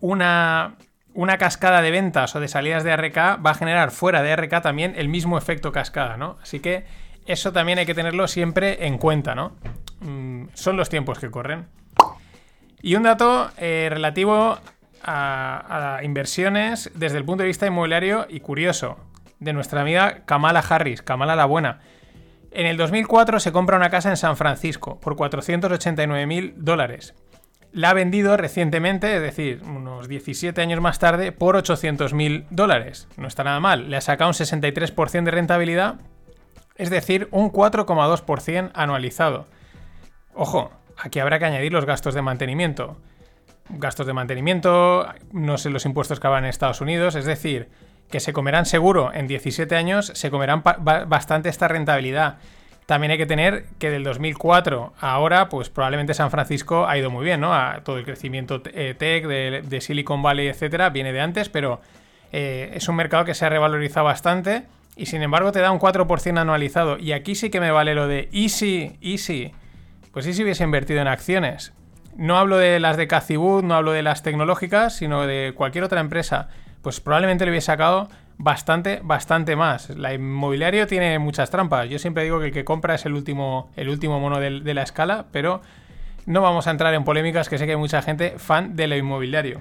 una, 0.00 0.76
una 1.14 1.38
cascada 1.38 1.82
de 1.82 1.90
ventas 1.90 2.34
o 2.36 2.40
de 2.40 2.48
salidas 2.48 2.84
de 2.84 2.92
ARK 2.92 3.16
va 3.44 3.50
a 3.50 3.54
generar 3.54 3.90
fuera 3.90 4.22
de 4.22 4.32
ARK 4.32 4.62
también 4.62 4.94
el 4.96 5.08
mismo 5.08 5.38
efecto 5.38 5.72
cascada, 5.72 6.16
¿no? 6.16 6.38
Así 6.42 6.60
que 6.60 6.84
eso 7.26 7.52
también 7.52 7.78
hay 7.78 7.86
que 7.86 7.94
tenerlo 7.94 8.28
siempre 8.28 8.86
en 8.86 8.98
cuenta, 8.98 9.34
¿no? 9.34 9.56
Mm, 10.00 10.48
son 10.54 10.76
los 10.76 10.88
tiempos 10.88 11.18
que 11.18 11.30
corren. 11.30 11.66
Y 12.82 12.94
un 12.94 13.02
dato 13.02 13.50
eh, 13.56 13.88
relativo 13.90 14.58
a, 15.02 15.96
a 15.96 16.04
inversiones 16.04 16.90
desde 16.94 17.18
el 17.18 17.24
punto 17.24 17.42
de 17.42 17.48
vista 17.48 17.66
inmobiliario 17.66 18.26
y 18.28 18.40
curioso, 18.40 18.98
de 19.40 19.52
nuestra 19.52 19.80
amiga 19.80 20.22
Kamala 20.24 20.60
Harris, 20.60 21.02
Kamala 21.02 21.36
la 21.36 21.46
Buena. 21.46 21.80
En 22.50 22.66
el 22.66 22.76
2004 22.76 23.40
se 23.40 23.52
compra 23.52 23.76
una 23.76 23.90
casa 23.90 24.08
en 24.08 24.16
San 24.16 24.36
Francisco 24.36 24.98
por 25.00 25.16
489 25.16 26.26
mil 26.26 26.54
dólares. 26.56 27.14
La 27.76 27.90
ha 27.90 27.92
vendido 27.92 28.38
recientemente, 28.38 29.16
es 29.16 29.20
decir, 29.20 29.60
unos 29.62 30.08
17 30.08 30.62
años 30.62 30.80
más 30.80 30.98
tarde, 30.98 31.30
por 31.30 31.56
800 31.56 32.14
mil 32.14 32.46
dólares. 32.48 33.06
No 33.18 33.28
está 33.28 33.44
nada 33.44 33.60
mal. 33.60 33.90
Le 33.90 33.98
ha 33.98 34.00
sacado 34.00 34.30
un 34.30 34.34
63% 34.34 35.24
de 35.24 35.30
rentabilidad, 35.30 35.96
es 36.76 36.88
decir, 36.88 37.28
un 37.32 37.52
4,2% 37.52 38.70
anualizado. 38.72 39.46
Ojo, 40.32 40.70
aquí 40.96 41.18
habrá 41.18 41.38
que 41.38 41.44
añadir 41.44 41.70
los 41.70 41.84
gastos 41.84 42.14
de 42.14 42.22
mantenimiento. 42.22 42.96
Gastos 43.68 44.06
de 44.06 44.14
mantenimiento, 44.14 45.06
no 45.32 45.58
sé 45.58 45.68
los 45.68 45.84
impuestos 45.84 46.18
que 46.18 46.28
habrá 46.28 46.38
en 46.38 46.46
Estados 46.46 46.80
Unidos, 46.80 47.14
es 47.14 47.26
decir, 47.26 47.68
que 48.10 48.20
se 48.20 48.32
comerán 48.32 48.64
seguro 48.64 49.12
en 49.12 49.26
17 49.26 49.76
años, 49.76 50.12
se 50.14 50.30
comerán 50.30 50.62
bastante 50.62 51.50
esta 51.50 51.68
rentabilidad. 51.68 52.38
También 52.86 53.10
hay 53.10 53.18
que 53.18 53.26
tener 53.26 53.66
que 53.80 53.90
del 53.90 54.04
2004 54.04 54.94
a 55.00 55.12
ahora, 55.12 55.48
pues 55.48 55.68
probablemente 55.70 56.14
San 56.14 56.30
Francisco 56.30 56.86
ha 56.86 56.96
ido 56.96 57.10
muy 57.10 57.24
bien, 57.24 57.40
¿no? 57.40 57.52
Todo 57.82 57.98
el 57.98 58.04
crecimiento 58.04 58.62
eh, 58.72 58.94
tech 58.96 59.26
de, 59.26 59.80
Silicon 59.80 60.22
Valley, 60.22 60.46
etcétera, 60.46 60.90
viene 60.90 61.12
de 61.12 61.20
antes, 61.20 61.48
pero 61.48 61.80
eh, 62.30 62.70
es 62.74 62.88
un 62.88 62.94
mercado 62.94 63.24
que 63.24 63.34
se 63.34 63.44
ha 63.44 63.48
revalorizado 63.48 64.06
bastante 64.06 64.62
y 64.94 65.06
sin 65.06 65.22
embargo 65.22 65.50
te 65.50 65.58
da 65.58 65.72
un 65.72 65.80
4% 65.80 66.38
anualizado. 66.38 66.96
Y 66.96 67.10
aquí 67.10 67.34
sí 67.34 67.50
que 67.50 67.60
me 67.60 67.72
vale 67.72 67.96
lo 67.96 68.06
de 68.06 68.28
easy, 68.32 68.96
easy. 69.02 69.52
Pues 70.12 70.24
si 70.24 70.42
hubiese 70.42 70.62
invertido 70.62 71.00
en 71.00 71.08
acciones. 71.08 71.72
No 72.16 72.38
hablo 72.38 72.56
de 72.56 72.80
las 72.80 72.96
de 72.96 73.08
Cathy 73.08 73.36
Wood, 73.36 73.64
no 73.64 73.74
hablo 73.74 73.92
de 73.92 74.02
las 74.02 74.22
tecnológicas, 74.22 74.96
sino 74.96 75.26
de 75.26 75.52
cualquier 75.54 75.84
otra 75.84 76.00
empresa. 76.00 76.48
Pues 76.82 77.00
probablemente 77.00 77.44
le 77.44 77.50
hubiese 77.50 77.66
sacado 77.66 78.08
bastante, 78.38 79.00
bastante 79.02 79.56
más. 79.56 79.90
La 79.90 80.14
inmobiliario 80.14 80.86
tiene 80.86 81.18
muchas 81.18 81.50
trampas. 81.50 81.88
Yo 81.88 81.98
siempre 81.98 82.24
digo 82.24 82.38
que 82.40 82.46
el 82.46 82.52
que 82.52 82.64
compra 82.64 82.94
es 82.94 83.06
el 83.06 83.14
último, 83.14 83.70
el 83.76 83.88
último 83.88 84.20
mono 84.20 84.40
de, 84.40 84.74
la 84.74 84.82
escala, 84.82 85.26
pero 85.32 85.62
no 86.26 86.42
vamos 86.42 86.66
a 86.66 86.70
entrar 86.70 86.92
en 86.94 87.04
polémicas 87.04 87.48
que 87.48 87.58
sé 87.58 87.66
que 87.66 87.72
hay 87.72 87.78
mucha 87.78 88.02
gente 88.02 88.34
fan 88.38 88.76
de 88.76 88.86
lo 88.86 88.96
inmobiliario. 88.96 89.60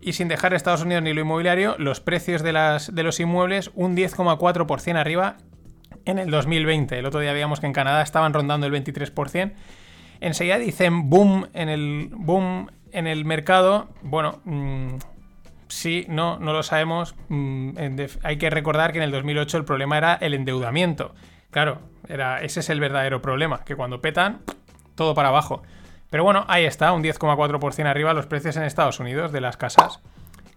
Y 0.00 0.14
sin 0.14 0.28
dejar 0.28 0.52
Estados 0.52 0.82
Unidos 0.82 1.04
ni 1.04 1.12
lo 1.12 1.20
inmobiliario, 1.20 1.76
los 1.78 2.00
precios 2.00 2.42
de, 2.42 2.52
las, 2.52 2.92
de 2.92 3.02
los 3.02 3.20
inmuebles 3.20 3.70
un 3.74 3.96
10,4% 3.96 4.96
arriba 4.96 5.36
en 6.04 6.18
el 6.18 6.30
2020. 6.30 6.98
El 6.98 7.06
otro 7.06 7.20
día 7.20 7.32
veíamos 7.32 7.60
que 7.60 7.66
en 7.66 7.72
Canadá 7.72 8.02
estaban 8.02 8.32
rondando 8.32 8.66
el 8.66 8.72
23%. 8.72 9.52
Enseguida 10.20 10.58
dicen 10.58 11.08
boom 11.08 11.48
en 11.52 11.68
el 11.68 12.10
boom 12.12 12.68
en 12.92 13.06
el 13.06 13.24
mercado. 13.24 13.88
Bueno, 14.02 14.40
mm, 14.44 14.96
sí, 15.72 16.04
no, 16.08 16.38
no 16.38 16.52
lo 16.52 16.62
sabemos. 16.62 17.14
Mm, 17.28 17.70
hay 18.22 18.36
que 18.36 18.50
recordar 18.50 18.92
que 18.92 18.98
en 18.98 19.04
el 19.04 19.10
2008 19.10 19.56
el 19.56 19.64
problema 19.64 19.96
era 19.98 20.14
el 20.14 20.34
endeudamiento. 20.34 21.14
Claro, 21.50 21.80
era, 22.08 22.42
ese 22.42 22.60
es 22.60 22.70
el 22.70 22.80
verdadero 22.80 23.22
problema, 23.22 23.64
que 23.64 23.74
cuando 23.74 24.00
petan, 24.00 24.42
todo 24.94 25.14
para 25.14 25.28
abajo. 25.28 25.62
Pero 26.10 26.24
bueno, 26.24 26.44
ahí 26.48 26.64
está, 26.64 26.92
un 26.92 27.02
10,4% 27.02 27.86
arriba 27.86 28.12
los 28.12 28.26
precios 28.26 28.56
en 28.56 28.64
Estados 28.64 29.00
Unidos 29.00 29.32
de 29.32 29.40
las 29.40 29.56
casas. 29.56 30.00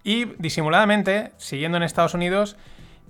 Y 0.04 0.26
disimuladamente, 0.38 1.32
siguiendo 1.38 1.78
en 1.78 1.82
Estados 1.82 2.14
Unidos, 2.14 2.56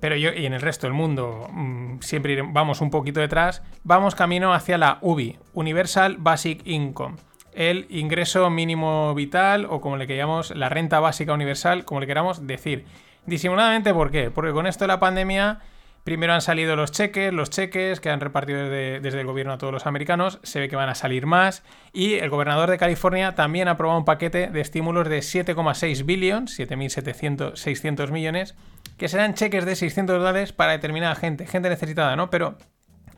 pero 0.01 0.17
yo 0.17 0.33
y 0.33 0.47
en 0.47 0.53
el 0.53 0.61
resto 0.61 0.87
del 0.87 0.95
mundo 0.95 1.49
mmm, 1.51 1.99
siempre 2.01 2.41
vamos 2.43 2.81
un 2.81 2.91
poquito 2.91 3.21
detrás, 3.21 3.63
vamos 3.83 4.15
camino 4.15 4.55
hacia 4.55 4.79
la 4.79 4.99
UBI, 5.01 5.39
Universal 5.55 6.17
Basic 6.19 6.67
Income, 6.67 7.17
el 7.57 7.87
ingreso 7.91 8.49
mínimo 8.51 9.13
vital 9.15 9.67
o 9.69 9.81
como 9.81 9.97
le 9.97 10.07
queramos, 10.07 10.55
la 10.55 10.69
renta 10.69 11.01
básica 11.01 11.33
universal, 11.33 11.85
como 11.85 12.01
le 12.01 12.07
queramos 12.07 12.47
decir. 12.47 12.85
Disimuladamente, 13.27 13.93
¿por 13.93 14.13
qué? 14.13 14.31
Porque 14.31 14.53
con 14.53 14.69
esto 14.69 14.85
de 14.85 14.89
la 14.89 15.01
pandemia 15.01 15.61
Primero 16.07 16.35
han 16.35 16.41
salido 16.41 16.77
los 16.77 16.93
cheques, 16.93 17.33
los 17.33 17.51
cheques 17.51 17.99
que 17.99 18.11
han 18.11 18.21
repartido 18.21 18.61
desde, 18.61 19.01
desde, 19.01 19.23
el 19.23 19.27
gobierno 19.27 19.55
a 19.55 19.59
todos 19.59 19.73
los 19.73 19.87
americanos, 19.87 20.39
se 20.45 20.61
ve 20.61 20.69
que 20.69 20.77
van 20.77 20.89
a 20.89 20.95
salir 20.95 21.27
más 21.27 21.65
y 21.93 22.15
el 22.15 22.31
gobernador 22.31 22.71
de 22.71 22.79
California 22.79 23.35
también 23.35 23.67
ha 23.67 23.73
aprobado 23.73 23.99
un 23.99 24.05
paquete 24.05 24.47
de 24.47 24.61
estímulos 24.61 25.09
de 25.09 25.19
7,6 25.19 26.07
billones, 26.07 26.57
7.600 26.61 28.11
millones, 28.13 28.55
que 28.99 29.09
serán 29.09 29.35
cheques 29.35 29.65
de 29.65 29.75
600 29.75 30.19
dólares 30.19 30.53
para 30.53 30.71
determinada 30.71 31.17
gente, 31.17 31.45
gente 31.45 31.69
necesitada, 31.69 32.15
¿no? 32.15 32.31
Pero 32.31 32.57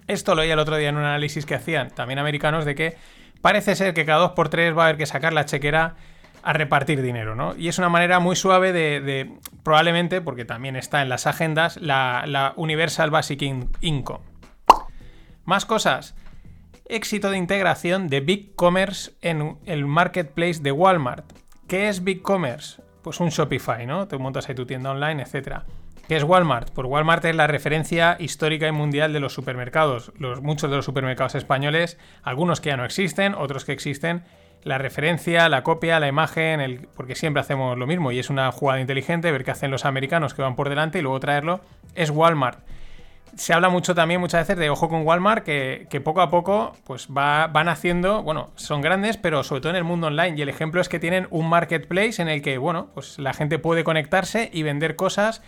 esto 0.06 0.34
lo 0.34 0.40
oí 0.40 0.50
el 0.50 0.58
otro 0.58 0.78
día 0.78 0.88
en 0.88 0.96
un 0.96 1.04
análisis 1.04 1.44
que 1.44 1.56
hacían 1.56 1.90
también 1.90 2.18
americanos 2.18 2.64
de 2.64 2.74
que 2.74 2.96
parece 3.40 3.74
ser 3.76 3.94
que 3.94 4.04
cada 4.04 4.34
2x3 4.34 4.76
va 4.76 4.82
a 4.82 4.86
haber 4.86 4.96
que 4.98 5.06
sacar 5.06 5.32
la 5.32 5.44
chequera 5.44 5.96
a 6.42 6.52
repartir 6.52 7.02
dinero, 7.02 7.34
¿no? 7.34 7.54
Y 7.56 7.68
es 7.68 7.78
una 7.78 7.88
manera 7.88 8.20
muy 8.20 8.36
suave 8.36 8.72
de, 8.72 9.30
probablemente, 9.62 10.20
porque 10.20 10.44
también 10.44 10.76
está 10.76 11.02
en 11.02 11.08
las 11.08 11.26
agendas, 11.26 11.76
la, 11.76 12.52
Universal 12.56 13.10
Basic 13.10 13.42
Income. 13.80 14.24
Más 15.44 15.66
cosas. 15.66 16.14
Éxito 16.86 17.30
de 17.30 17.36
integración 17.36 18.08
de 18.08 18.20
Big 18.20 18.54
Commerce 18.54 19.12
en 19.20 19.58
el 19.66 19.84
marketplace 19.84 20.60
de 20.60 20.72
Walmart. 20.72 21.30
¿Qué 21.66 21.88
es 21.88 22.02
Big 22.02 22.22
Commerce? 22.22 22.82
Pues 23.02 23.20
un 23.20 23.28
Shopify, 23.28 23.86
¿no? 23.86 24.08
Te 24.08 24.16
montas 24.16 24.48
ahí 24.48 24.54
tu 24.54 24.64
tienda 24.64 24.90
online, 24.90 25.22
etc. 25.22 25.64
¿Qué 26.08 26.16
es 26.16 26.24
Walmart? 26.24 26.70
Pues 26.70 26.88
Walmart 26.88 27.22
es 27.26 27.36
la 27.36 27.46
referencia 27.46 28.16
histórica 28.18 28.66
y 28.66 28.72
mundial 28.72 29.12
de 29.12 29.20
los 29.20 29.34
supermercados. 29.34 30.10
Los, 30.16 30.40
muchos 30.40 30.70
de 30.70 30.76
los 30.76 30.86
supermercados 30.86 31.34
españoles, 31.34 31.98
algunos 32.22 32.62
que 32.62 32.70
ya 32.70 32.78
no 32.78 32.86
existen, 32.86 33.34
otros 33.34 33.66
que 33.66 33.72
existen, 33.72 34.24
la 34.62 34.78
referencia, 34.78 35.50
la 35.50 35.62
copia, 35.62 36.00
la 36.00 36.08
imagen, 36.08 36.88
porque 36.96 37.14
siempre 37.14 37.42
hacemos 37.42 37.76
lo 37.76 37.86
mismo 37.86 38.10
y 38.10 38.18
es 38.18 38.30
una 38.30 38.50
jugada 38.52 38.80
inteligente 38.80 39.30
ver 39.30 39.44
qué 39.44 39.50
hacen 39.50 39.70
los 39.70 39.84
americanos 39.84 40.32
que 40.32 40.40
van 40.40 40.56
por 40.56 40.70
delante 40.70 40.98
y 40.98 41.02
luego 41.02 41.20
traerlo, 41.20 41.60
es 41.94 42.08
Walmart. 42.08 42.60
Se 43.36 43.52
habla 43.52 43.68
mucho 43.68 43.94
también 43.94 44.18
muchas 44.18 44.48
veces 44.48 44.56
de 44.56 44.70
ojo 44.70 44.88
con 44.88 45.06
Walmart, 45.06 45.44
que, 45.44 46.00
poco 46.02 46.22
a 46.22 46.30
poco 46.30 46.72
pues 46.86 47.08
va, 47.14 47.48
van 47.48 47.68
haciendo, 47.68 48.22
bueno, 48.22 48.50
son 48.56 48.80
grandes, 48.80 49.18
pero 49.18 49.44
sobre 49.44 49.60
todo 49.60 49.70
en 49.70 49.76
el 49.76 49.84
mundo 49.84 50.06
online. 50.06 50.38
Y 50.38 50.40
el 50.40 50.48
ejemplo 50.48 50.80
es 50.80 50.88
que 50.88 50.98
tienen 50.98 51.28
un 51.30 51.50
marketplace 51.50 52.22
en 52.22 52.28
el 52.28 52.40
que, 52.40 52.56
bueno, 52.56 52.88
pues 52.94 53.18
la 53.18 53.34
gente 53.34 53.58
puede 53.58 53.84
conectarse 53.84 54.48
y 54.54 54.62
vender 54.62 54.96
cosas, 54.96 55.42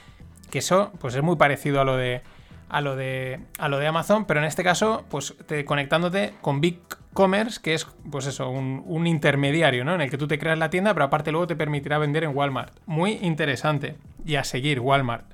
que 0.50 0.58
eso 0.58 0.92
pues 0.98 1.14
es 1.14 1.22
muy 1.22 1.36
parecido 1.36 1.80
a 1.80 1.84
lo 1.84 1.96
de, 1.96 2.22
a 2.68 2.80
lo 2.80 2.96
de, 2.96 3.40
a 3.58 3.68
lo 3.68 3.78
de 3.78 3.86
Amazon, 3.86 4.24
pero 4.24 4.40
en 4.40 4.46
este 4.46 4.62
caso, 4.62 5.04
pues 5.08 5.34
te, 5.46 5.64
conectándote 5.64 6.34
con 6.40 6.60
Big 6.60 6.80
Commerce, 7.12 7.60
que 7.60 7.74
es, 7.74 7.86
pues 8.10 8.26
eso, 8.26 8.48
un, 8.48 9.06
intermediario, 9.06 9.84
¿no? 9.84 9.94
En 9.94 10.00
el 10.00 10.10
que 10.10 10.18
tú 10.18 10.28
te 10.28 10.38
creas 10.38 10.58
la 10.58 10.70
tienda, 10.70 10.94
pero 10.94 11.06
aparte 11.06 11.32
luego 11.32 11.48
te 11.48 11.56
permitirá 11.56 11.98
vender 11.98 12.24
en 12.24 12.36
Walmart. 12.36 12.72
Muy 12.86 13.18
interesante. 13.22 13.96
Y 14.24 14.36
a 14.36 14.44
seguir, 14.44 14.80
Walmart. 14.80 15.26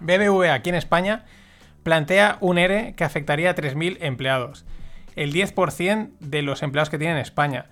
BBVA 0.00 0.52
aquí 0.52 0.68
en 0.68 0.74
España 0.74 1.24
plantea 1.82 2.36
un 2.40 2.58
ERE 2.58 2.94
que 2.96 3.04
afectaría 3.04 3.50
a 3.50 3.54
3.000 3.54 3.98
empleados. 4.00 4.66
El 5.16 5.32
10% 5.32 6.10
de 6.20 6.42
los 6.42 6.62
empleados 6.62 6.90
que 6.90 6.98
tiene 6.98 7.14
en 7.14 7.20
España. 7.20 7.66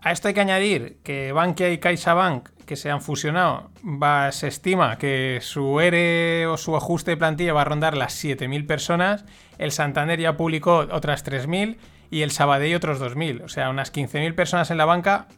A 0.00 0.12
esto 0.12 0.28
hay 0.28 0.34
que 0.34 0.40
añadir 0.40 0.98
que 1.02 1.32
Bankia 1.32 1.70
y 1.70 1.78
CaixaBank, 1.78 2.50
que 2.68 2.76
se 2.76 2.90
han 2.90 3.00
fusionado, 3.00 3.70
va, 3.82 4.30
se 4.30 4.46
estima 4.46 4.98
que 4.98 5.38
su 5.40 5.80
ERE 5.80 6.46
o 6.46 6.58
su 6.58 6.76
ajuste 6.76 7.12
de 7.12 7.16
plantilla 7.16 7.54
va 7.54 7.62
a 7.62 7.64
rondar 7.64 7.96
las 7.96 8.22
7.000 8.22 8.66
personas. 8.66 9.24
El 9.56 9.72
Santander 9.72 10.20
ya 10.20 10.36
publicó 10.36 10.86
otras 10.92 11.24
3.000 11.24 11.78
y 12.10 12.20
el 12.20 12.30
Sabadell 12.30 12.76
otros 12.76 13.00
2.000. 13.00 13.42
O 13.42 13.48
sea, 13.48 13.70
unas 13.70 13.90
15.000 13.90 14.34
personas 14.34 14.70
en 14.70 14.76
la 14.76 14.84
banca, 14.84 15.28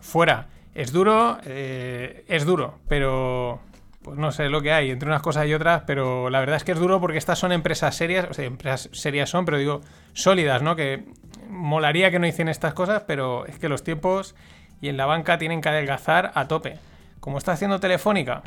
fuera. 0.00 0.48
Es 0.74 0.92
duro, 0.92 1.38
eh, 1.44 2.24
es 2.26 2.44
duro, 2.44 2.80
pero 2.88 3.60
pues 4.02 4.18
no 4.18 4.32
sé 4.32 4.48
lo 4.48 4.60
que 4.60 4.72
hay 4.72 4.90
entre 4.90 5.08
unas 5.08 5.22
cosas 5.22 5.46
y 5.46 5.54
otras, 5.54 5.84
pero 5.86 6.30
la 6.30 6.40
verdad 6.40 6.56
es 6.56 6.64
que 6.64 6.72
es 6.72 6.80
duro 6.80 7.00
porque 7.00 7.18
estas 7.18 7.38
son 7.38 7.52
empresas 7.52 7.94
serias, 7.94 8.26
o 8.28 8.34
sea, 8.34 8.44
empresas 8.44 8.88
serias 8.92 9.30
son, 9.30 9.44
pero 9.44 9.58
digo, 9.58 9.82
sólidas, 10.14 10.62
¿no? 10.62 10.74
Que 10.74 11.04
molaría 11.48 12.10
que 12.10 12.18
no 12.18 12.26
hicieran 12.26 12.48
estas 12.48 12.74
cosas, 12.74 13.04
pero 13.06 13.46
es 13.46 13.58
que 13.58 13.68
los 13.68 13.84
tiempos 13.84 14.34
y 14.80 14.88
en 14.88 14.96
la 14.96 15.06
banca 15.06 15.38
tienen 15.38 15.60
que 15.60 15.68
adelgazar 15.68 16.32
a 16.34 16.48
tope. 16.48 16.78
Como 17.20 17.38
está 17.38 17.52
haciendo 17.52 17.80
Telefónica, 17.80 18.42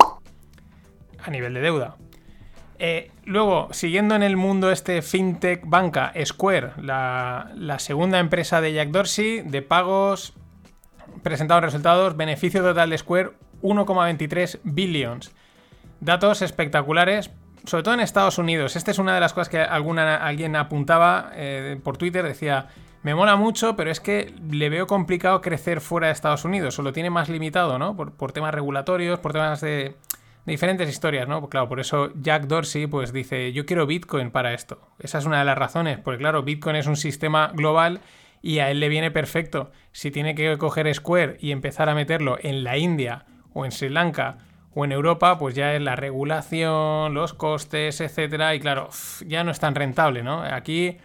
a 1.24 1.30
nivel 1.30 1.54
de 1.54 1.62
deuda. 1.62 1.96
Eh, 2.80 3.12
luego, 3.25 3.70
siguiendo 3.72 4.16
en 4.16 4.24
el 4.24 4.36
mundo 4.36 4.72
este 4.72 5.02
fintech 5.02 5.62
banca, 5.66 6.12
Square, 6.25 6.72
la, 6.82 7.78
segunda 7.78 8.20
empresa 8.20 8.62
de 8.62 8.74
Jack 8.74 8.90
Dorsey, 8.90 9.42
de 9.42 9.62
pagos, 9.62 10.34
presentados 11.22 11.63
resultados, 11.63 12.18
beneficio 12.18 12.62
total 12.62 12.90
de 12.90 12.98
Square 12.98 13.32
1,23 13.62 14.60
billions. 14.63 15.32
Datos 16.02 16.42
espectaculares, 16.42 17.32
sobre 17.63 17.84
todo 17.84 17.94
en 17.94 18.02
Estados 18.02 18.38
Unidos. 18.38 18.75
Esta 18.75 18.92
es 18.92 19.00
una 19.00 19.13
de 19.13 19.22
las 19.22 19.34
cosas 19.34 19.50
que 19.50 19.60
alguna, 19.60 20.18
alguien 20.18 20.56
apuntaba 20.56 21.32
eh, 21.36 21.80
por 21.82 21.98
Twitter, 21.98 22.25
decía, 22.25 22.68
me 23.04 23.16
mola 23.16 23.36
mucho, 23.36 23.76
pero 23.76 23.92
es 23.92 24.00
que 24.00 24.34
le 24.50 24.70
veo 24.70 24.88
complicado 24.88 25.42
crecer 25.42 25.82
fuera 25.82 26.08
de 26.08 26.14
Estados 26.14 26.46
Unidos, 26.46 26.80
o 26.80 26.82
lo 26.82 26.94
tiene 26.94 27.10
más 27.10 27.30
limitado, 27.30 27.78
¿no? 27.78 27.96
por 27.96 28.32
temas 28.32 28.54
regulatorios, 28.54 29.20
por 29.20 29.34
temas 29.34 29.62
de 29.62 29.96
diferentes 30.46 30.90
historias, 30.90 31.28
¿no? 31.28 31.48
Claro, 31.50 31.70
por 31.70 31.80
eso 31.80 32.12
Jack 32.16 32.44
Dorsey 32.48 32.88
pues 32.88 33.14
dice, 33.14 33.54
yo 33.54 33.66
quiero 33.66 33.88
Bitcoin 33.88 34.32
para 34.32 34.54
esto. 34.54 34.80
Esa 35.00 35.18
es 35.20 35.26
una 35.26 35.40
de 35.40 35.46
las 35.46 35.58
razones, 35.58 36.00
porque 36.00 36.20
claro, 36.20 36.44
Bitcoin 36.44 36.76
es 36.76 36.88
un 36.88 36.98
sistema 36.98 37.52
global 37.54 38.02
y 38.42 38.60
a 38.60 38.70
él 38.70 38.80
le 38.80 38.90
viene 38.90 39.12
perfecto. 39.12 39.72
Si 39.92 40.12
tiene 40.12 40.36
que 40.36 40.58
coger 40.58 40.94
Square 40.94 41.38
y 41.40 41.52
empezar 41.52 41.90
a 41.90 41.96
meterlo 41.96 42.38
en 42.42 42.64
la 42.64 42.78
India 42.78 43.26
o 43.54 43.66
en 43.66 43.72
Sri 43.72 43.90
Lanka 43.90 44.40
o 44.74 44.84
en 44.84 44.92
Europa, 44.92 45.38
pues 45.38 45.56
ya 45.56 45.74
es 45.76 45.82
la 45.82 45.96
regulación, 45.96 47.14
los 47.14 47.34
costes, 47.34 48.02
etcétera, 48.02 48.56
y 48.56 48.60
claro, 48.60 48.90
ya 49.26 49.44
no 49.44 49.52
es 49.52 49.60
tan 49.60 49.76
rentable, 49.76 50.24
¿no? 50.24 50.42
Aquí 50.42 50.98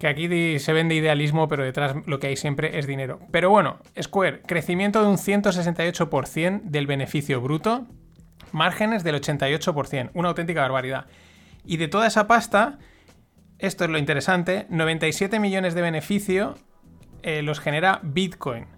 que 0.00 0.08
aquí 0.08 0.58
se 0.58 0.72
vende 0.72 0.94
idealismo, 0.94 1.46
pero 1.46 1.62
detrás 1.62 1.94
lo 2.06 2.18
que 2.18 2.28
hay 2.28 2.36
siempre 2.36 2.78
es 2.78 2.86
dinero. 2.86 3.20
Pero 3.30 3.50
bueno, 3.50 3.80
Square, 4.00 4.40
crecimiento 4.40 5.02
de 5.02 5.08
un 5.08 5.18
168% 5.18 6.62
del 6.62 6.86
beneficio 6.86 7.42
bruto, 7.42 7.86
márgenes 8.50 9.04
del 9.04 9.20
88%, 9.20 10.10
una 10.14 10.30
auténtica 10.30 10.62
barbaridad. 10.62 11.04
Y 11.66 11.76
de 11.76 11.88
toda 11.88 12.06
esa 12.06 12.26
pasta, 12.26 12.78
esto 13.58 13.84
es 13.84 13.90
lo 13.90 13.98
interesante, 13.98 14.66
97 14.70 15.38
millones 15.38 15.74
de 15.74 15.82
beneficio 15.82 16.54
eh, 17.22 17.42
los 17.42 17.60
genera 17.60 18.00
Bitcoin, 18.02 18.68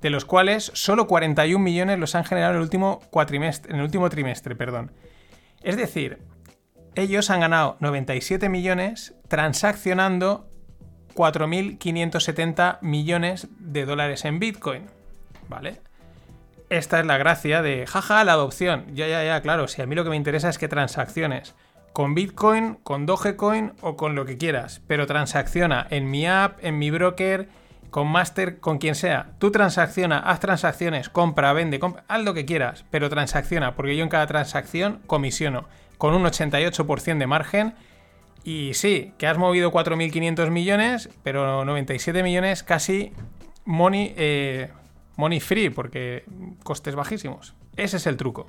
de 0.00 0.10
los 0.10 0.24
cuales 0.24 0.70
solo 0.72 1.08
41 1.08 1.58
millones 1.58 1.98
los 1.98 2.14
han 2.14 2.24
generado 2.24 2.52
en 2.52 2.58
el 2.58 2.62
último, 2.62 3.00
cuatrimestre, 3.10 3.72
en 3.72 3.80
el 3.80 3.84
último 3.86 4.08
trimestre. 4.08 4.54
Perdón. 4.54 4.92
Es 5.64 5.76
decir, 5.76 6.18
ellos 6.94 7.28
han 7.28 7.40
ganado 7.40 7.76
97 7.80 8.48
millones 8.48 9.16
transaccionando 9.26 10.49
4.570 11.14 12.78
millones 12.82 13.48
de 13.58 13.84
dólares 13.84 14.24
en 14.24 14.38
Bitcoin. 14.38 14.86
¿Vale? 15.48 15.80
esta 16.70 17.00
es 17.00 17.06
la 17.06 17.18
gracia 17.18 17.62
de, 17.62 17.86
jaja, 17.86 18.24
la 18.24 18.32
adopción. 18.32 18.86
Ya, 18.94 19.08
ya, 19.08 19.24
ya, 19.24 19.42
claro, 19.42 19.68
si 19.68 19.82
a 19.82 19.86
mí 19.86 19.94
lo 19.94 20.04
que 20.04 20.10
me 20.10 20.16
interesa 20.16 20.48
es 20.48 20.56
que 20.56 20.68
transacciones 20.68 21.54
con 21.92 22.14
Bitcoin, 22.14 22.76
con 22.84 23.04
Dogecoin 23.04 23.72
o 23.80 23.96
con 23.96 24.14
lo 24.14 24.24
que 24.24 24.38
quieras, 24.38 24.80
pero 24.86 25.06
transacciona 25.06 25.86
en 25.90 26.08
mi 26.10 26.26
app, 26.26 26.64
en 26.64 26.78
mi 26.78 26.90
broker, 26.92 27.48
con 27.90 28.06
Master, 28.06 28.60
con 28.60 28.78
quien 28.78 28.94
sea. 28.94 29.32
Tú 29.40 29.50
transacciona, 29.50 30.20
haz 30.20 30.38
transacciones, 30.38 31.08
compra, 31.08 31.52
vende, 31.52 31.80
haz 32.06 32.22
lo 32.22 32.34
que 32.34 32.46
quieras, 32.46 32.84
pero 32.90 33.10
transacciona, 33.10 33.74
porque 33.74 33.96
yo 33.96 34.04
en 34.04 34.08
cada 34.08 34.28
transacción 34.28 35.00
comisiono 35.08 35.66
con 35.98 36.14
un 36.14 36.22
88% 36.22 37.18
de 37.18 37.26
margen. 37.26 37.74
Y 38.42 38.72
sí, 38.74 39.12
que 39.18 39.26
has 39.26 39.38
movido 39.38 39.70
4.500 39.70 40.50
millones, 40.50 41.10
pero 41.22 41.64
97 41.64 42.22
millones 42.22 42.62
casi 42.62 43.12
money, 43.64 44.14
eh, 44.16 44.70
money 45.16 45.40
free, 45.40 45.70
porque 45.70 46.24
costes 46.62 46.94
bajísimos. 46.94 47.54
Ese 47.76 47.98
es 47.98 48.06
el 48.06 48.16
truco. 48.16 48.46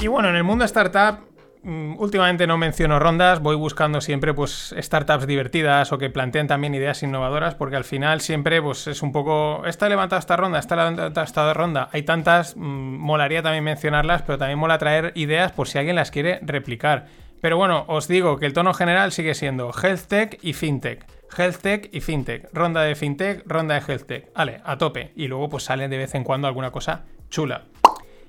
Y 0.00 0.06
bueno, 0.06 0.28
en 0.28 0.36
el 0.36 0.44
mundo 0.44 0.64
startup, 0.64 1.20
últimamente 1.64 2.46
no 2.46 2.58
menciono 2.58 2.98
rondas, 2.98 3.40
voy 3.40 3.56
buscando 3.56 4.00
siempre 4.00 4.34
pues 4.34 4.74
startups 4.78 5.26
divertidas 5.26 5.92
o 5.92 5.98
que 5.98 6.10
planteen 6.10 6.46
también 6.46 6.74
ideas 6.74 7.02
innovadoras, 7.02 7.54
porque 7.54 7.76
al 7.76 7.84
final 7.84 8.20
siempre 8.20 8.60
pues 8.60 8.86
es 8.86 9.02
un 9.02 9.12
poco, 9.12 9.64
está 9.66 9.88
levantado 9.88 10.20
esta 10.20 10.36
ronda, 10.36 10.58
está 10.58 10.76
levantado 10.76 11.24
esta 11.24 11.54
ronda, 11.54 11.88
hay 11.92 12.02
tantas, 12.02 12.56
mm, 12.56 12.60
molaría 12.60 13.42
también 13.42 13.64
mencionarlas, 13.64 14.22
pero 14.22 14.38
también 14.38 14.58
mola 14.58 14.78
traer 14.78 15.12
ideas 15.14 15.52
por 15.52 15.68
si 15.68 15.78
alguien 15.78 15.96
las 15.96 16.10
quiere 16.10 16.40
replicar. 16.42 17.06
Pero 17.40 17.58
bueno, 17.58 17.84
os 17.88 18.08
digo 18.08 18.38
que 18.38 18.46
el 18.46 18.54
tono 18.54 18.72
general 18.72 19.12
sigue 19.12 19.34
siendo 19.34 19.70
Health 19.70 20.06
Tech 20.08 20.38
y 20.40 20.54
FinTech. 20.54 21.04
Health 21.36 21.58
Tech 21.60 21.90
y 21.92 22.00
FinTech. 22.00 22.48
Ronda 22.54 22.80
de 22.82 22.94
FinTech, 22.94 23.42
ronda 23.46 23.74
de 23.74 23.82
Health 23.86 24.06
Tech. 24.06 24.32
Vale, 24.34 24.62
a 24.64 24.78
tope. 24.78 25.12
Y 25.14 25.28
luego 25.28 25.50
pues 25.50 25.64
sale 25.64 25.88
de 25.88 25.98
vez 25.98 26.14
en 26.14 26.24
cuando 26.24 26.48
alguna 26.48 26.70
cosa 26.70 27.04
chula. 27.28 27.64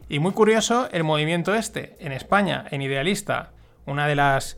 Y 0.07 0.19
muy 0.19 0.33
curioso 0.33 0.87
el 0.91 1.03
movimiento 1.03 1.55
este. 1.55 1.95
En 1.99 2.11
España, 2.11 2.65
en 2.71 2.81
Idealista, 2.81 3.51
una 3.85 4.07
de 4.07 4.15
las 4.15 4.57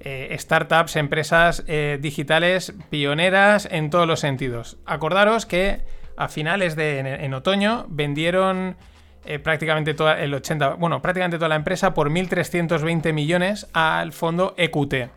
eh, 0.00 0.34
startups, 0.38 0.96
empresas 0.96 1.64
eh, 1.66 1.98
digitales 2.00 2.74
pioneras 2.90 3.68
en 3.70 3.90
todos 3.90 4.06
los 4.06 4.20
sentidos. 4.20 4.78
Acordaros 4.86 5.46
que 5.46 5.80
a 6.16 6.28
finales 6.28 6.76
de 6.76 6.98
en, 6.98 7.34
otoño 7.34 7.86
vendieron 7.88 8.76
eh, 9.24 9.38
prácticamente 9.38 9.94
toda 9.94 10.20
el 10.20 10.32
80, 10.32 10.74
bueno, 10.74 11.02
prácticamente 11.02 11.36
toda 11.36 11.48
la 11.48 11.56
empresa 11.56 11.94
por 11.94 12.10
1.320 12.10 13.12
millones 13.12 13.68
al 13.72 14.12
fondo 14.12 14.54
EQT. 14.56 15.10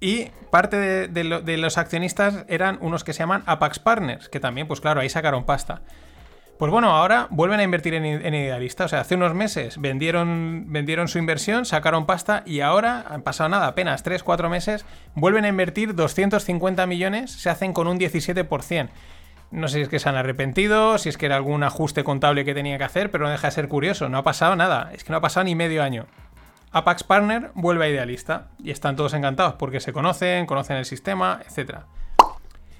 Y 0.00 0.30
parte 0.50 1.08
de, 1.08 1.58
los 1.58 1.78
accionistas 1.78 2.44
eran 2.48 2.78
unos 2.80 3.04
que 3.04 3.12
se 3.14 3.20
llaman 3.20 3.42
Apax 3.46 3.78
Partners, 3.78 4.28
que 4.28 4.38
también, 4.38 4.66
pues 4.66 4.80
claro, 4.80 5.00
ahí 5.00 5.08
sacaron 5.08 5.44
pasta. 5.44 5.82
Pues 6.58 6.70
bueno, 6.70 6.90
ahora 6.90 7.26
vuelven 7.30 7.58
a 7.58 7.64
invertir 7.64 7.94
en, 7.94 8.34
Idealista. 8.34 8.84
O 8.84 8.88
sea, 8.88 9.00
hace 9.00 9.16
unos 9.16 9.34
meses 9.34 9.80
vendieron, 9.80 10.66
vendieron 10.68 11.08
su 11.08 11.18
inversión, 11.18 11.64
sacaron 11.64 12.06
pasta 12.06 12.42
y 12.46 12.60
ahora, 12.60 13.04
han 13.08 13.22
pasado 13.22 13.48
nada, 13.48 13.66
apenas 13.66 14.04
3-4 14.04 14.48
meses, 14.48 14.86
vuelven 15.14 15.44
a 15.44 15.48
invertir 15.48 15.94
250 15.94 16.86
millones, 16.86 17.32
se 17.32 17.50
hacen 17.50 17.72
con 17.72 17.88
un 17.88 17.98
17%. 17.98 18.88
No 19.50 19.68
sé 19.68 19.76
si 19.76 19.82
es 19.82 19.88
que 19.88 19.98
se 19.98 20.08
han 20.08 20.16
arrepentido, 20.16 20.98
si 20.98 21.08
es 21.08 21.16
que 21.16 21.26
era 21.26 21.36
algún 21.36 21.62
ajuste 21.62 22.02
contable 22.02 22.44
que 22.44 22.54
tenía 22.54 22.78
que 22.78 22.84
hacer, 22.84 23.10
pero 23.10 23.24
no 23.24 23.30
deja 23.30 23.48
de 23.48 23.52
ser 23.52 23.68
curioso. 23.68 24.08
No 24.08 24.18
ha 24.18 24.24
pasado 24.24 24.56
nada. 24.56 24.90
Es 24.92 25.04
que 25.04 25.12
no 25.12 25.18
ha 25.18 25.20
pasado 25.20 25.44
ni 25.44 25.54
medio 25.54 25.82
año. 25.82 26.06
Apax 26.72 27.04
Partner 27.04 27.52
vuelve 27.54 27.84
a 27.84 27.88
Idealista 27.88 28.48
y 28.58 28.72
están 28.72 28.96
todos 28.96 29.14
encantados 29.14 29.54
porque 29.54 29.78
se 29.78 29.92
conocen, 29.92 30.46
conocen 30.46 30.76
el 30.76 30.84
sistema, 30.84 31.40
etc. 31.48 31.82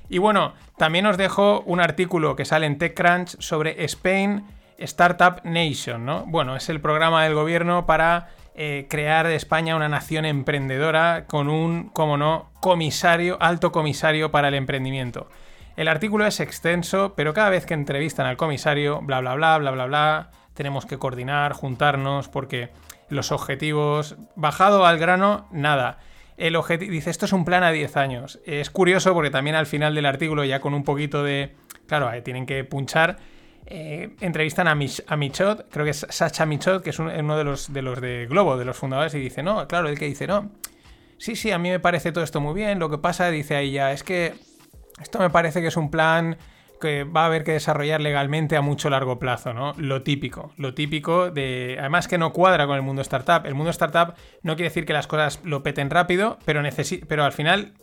Y 0.08 0.18
bueno, 0.18 0.54
también 0.76 1.06
os 1.06 1.16
dejo 1.16 1.60
un 1.66 1.80
artículo 1.80 2.36
que 2.36 2.44
sale 2.44 2.66
en 2.66 2.78
TechCrunch 2.78 3.36
sobre 3.40 3.84
Spain 3.84 4.44
Startup 4.78 5.40
Nation, 5.44 6.04
¿no? 6.04 6.24
Bueno, 6.26 6.56
es 6.56 6.68
el 6.68 6.80
programa 6.80 7.24
del 7.24 7.34
gobierno 7.34 7.86
para 7.86 8.28
eh, 8.54 8.86
crear 8.88 9.26
de 9.26 9.34
España 9.34 9.76
una 9.76 9.88
nación 9.88 10.24
emprendedora 10.24 11.24
con 11.26 11.48
un, 11.48 11.88
como 11.88 12.16
no, 12.16 12.50
comisario, 12.60 13.36
alto 13.40 13.72
comisario 13.72 14.30
para 14.30 14.48
el 14.48 14.54
emprendimiento. 14.54 15.28
El 15.76 15.88
artículo 15.88 16.24
es 16.26 16.38
extenso, 16.38 17.14
pero 17.16 17.34
cada 17.34 17.50
vez 17.50 17.66
que 17.66 17.74
entrevistan 17.74 18.26
al 18.26 18.36
comisario, 18.36 19.00
bla, 19.02 19.20
bla, 19.20 19.34
bla, 19.34 19.58
bla, 19.58 19.70
bla, 19.72 19.86
bla, 19.86 20.30
tenemos 20.54 20.86
que 20.86 20.98
coordinar, 20.98 21.52
juntarnos, 21.52 22.28
porque 22.28 22.70
los 23.08 23.32
objetivos, 23.32 24.16
bajado 24.36 24.86
al 24.86 24.98
grano, 24.98 25.48
nada. 25.50 25.98
El 26.36 26.56
objetivo, 26.56 26.90
dice, 26.90 27.10
esto 27.10 27.26
es 27.26 27.32
un 27.32 27.44
plan 27.44 27.62
a 27.62 27.70
10 27.70 27.96
años. 27.96 28.40
Es 28.44 28.70
curioso 28.70 29.14
porque 29.14 29.30
también 29.30 29.56
al 29.56 29.66
final 29.66 29.94
del 29.94 30.06
artículo, 30.06 30.44
ya 30.44 30.60
con 30.60 30.74
un 30.74 30.84
poquito 30.84 31.22
de... 31.22 31.54
Claro, 31.86 32.10
tienen 32.22 32.46
que 32.46 32.64
punchar. 32.64 33.18
Eh, 33.66 34.10
entrevistan 34.20 34.68
a, 34.68 34.74
Michot, 34.74 35.70
creo 35.70 35.84
que 35.84 35.92
es 35.92 36.06
Sacha 36.10 36.44
Michot, 36.44 36.82
que 36.82 36.90
es 36.90 36.98
uno 36.98 37.36
de 37.36 37.44
los, 37.44 37.72
de 37.72 37.82
los 37.82 38.00
de 38.00 38.26
Globo, 38.28 38.58
de 38.58 38.64
los 38.66 38.76
fundadores, 38.76 39.14
y 39.14 39.20
dice, 39.20 39.42
no, 39.42 39.66
claro, 39.66 39.88
el 39.88 39.98
que 39.98 40.04
dice, 40.04 40.26
no, 40.26 40.50
sí, 41.16 41.34
sí, 41.34 41.50
a 41.50 41.58
mí 41.58 41.70
me 41.70 41.80
parece 41.80 42.12
todo 42.12 42.24
esto 42.24 42.42
muy 42.42 42.52
bien, 42.52 42.78
lo 42.78 42.90
que 42.90 42.98
pasa, 42.98 43.30
dice 43.30 43.56
ahí 43.56 43.72
ya, 43.72 43.92
es 43.92 44.02
que 44.02 44.34
esto 45.00 45.18
me 45.18 45.30
parece 45.30 45.62
que 45.62 45.68
es 45.68 45.78
un 45.78 45.90
plan 45.90 46.36
que 46.80 47.04
va 47.04 47.22
a 47.22 47.26
haber 47.26 47.44
que 47.44 47.52
desarrollar 47.52 48.00
legalmente 48.00 48.56
a 48.56 48.60
mucho 48.60 48.90
largo 48.90 49.18
plazo, 49.18 49.54
¿no? 49.54 49.72
Lo 49.76 50.02
típico, 50.02 50.52
lo 50.56 50.74
típico 50.74 51.30
de... 51.30 51.76
Además 51.78 52.08
que 52.08 52.18
no 52.18 52.32
cuadra 52.32 52.66
con 52.66 52.76
el 52.76 52.82
mundo 52.82 53.02
startup. 53.02 53.46
El 53.46 53.54
mundo 53.54 53.70
startup 53.70 54.14
no 54.42 54.56
quiere 54.56 54.68
decir 54.68 54.84
que 54.84 54.92
las 54.92 55.06
cosas 55.06 55.40
lo 55.44 55.62
peten 55.62 55.90
rápido, 55.90 56.38
pero, 56.44 56.62
pero 57.08 57.24
al 57.24 57.32
final 57.32 57.74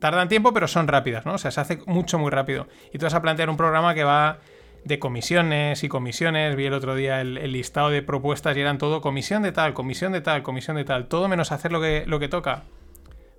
tardan 0.00 0.28
tiempo, 0.28 0.52
pero 0.52 0.68
son 0.68 0.88
rápidas, 0.88 1.24
¿no? 1.24 1.34
O 1.34 1.38
sea, 1.38 1.50
se 1.50 1.60
hace 1.60 1.78
mucho, 1.86 2.18
muy 2.18 2.30
rápido. 2.30 2.68
Y 2.92 2.98
tú 2.98 3.06
vas 3.06 3.14
a 3.14 3.22
plantear 3.22 3.48
un 3.48 3.56
programa 3.56 3.94
que 3.94 4.04
va 4.04 4.38
de 4.84 4.98
comisiones 4.98 5.84
y 5.84 5.88
comisiones. 5.88 6.56
Vi 6.56 6.66
el 6.66 6.74
otro 6.74 6.94
día 6.94 7.20
el, 7.20 7.52
listado 7.52 7.90
de 7.90 8.02
propuestas 8.02 8.56
y 8.56 8.60
eran 8.60 8.78
todo 8.78 9.00
comisión 9.00 9.42
de 9.42 9.52
tal, 9.52 9.74
comisión 9.74 10.12
de 10.12 10.20
tal, 10.20 10.42
comisión 10.42 10.76
de 10.76 10.84
tal. 10.84 11.06
Todo 11.06 11.28
menos 11.28 11.52
hacer 11.52 11.72
lo 11.72 11.80
que, 11.80 12.04
lo 12.06 12.18
que 12.18 12.28
toca. 12.28 12.64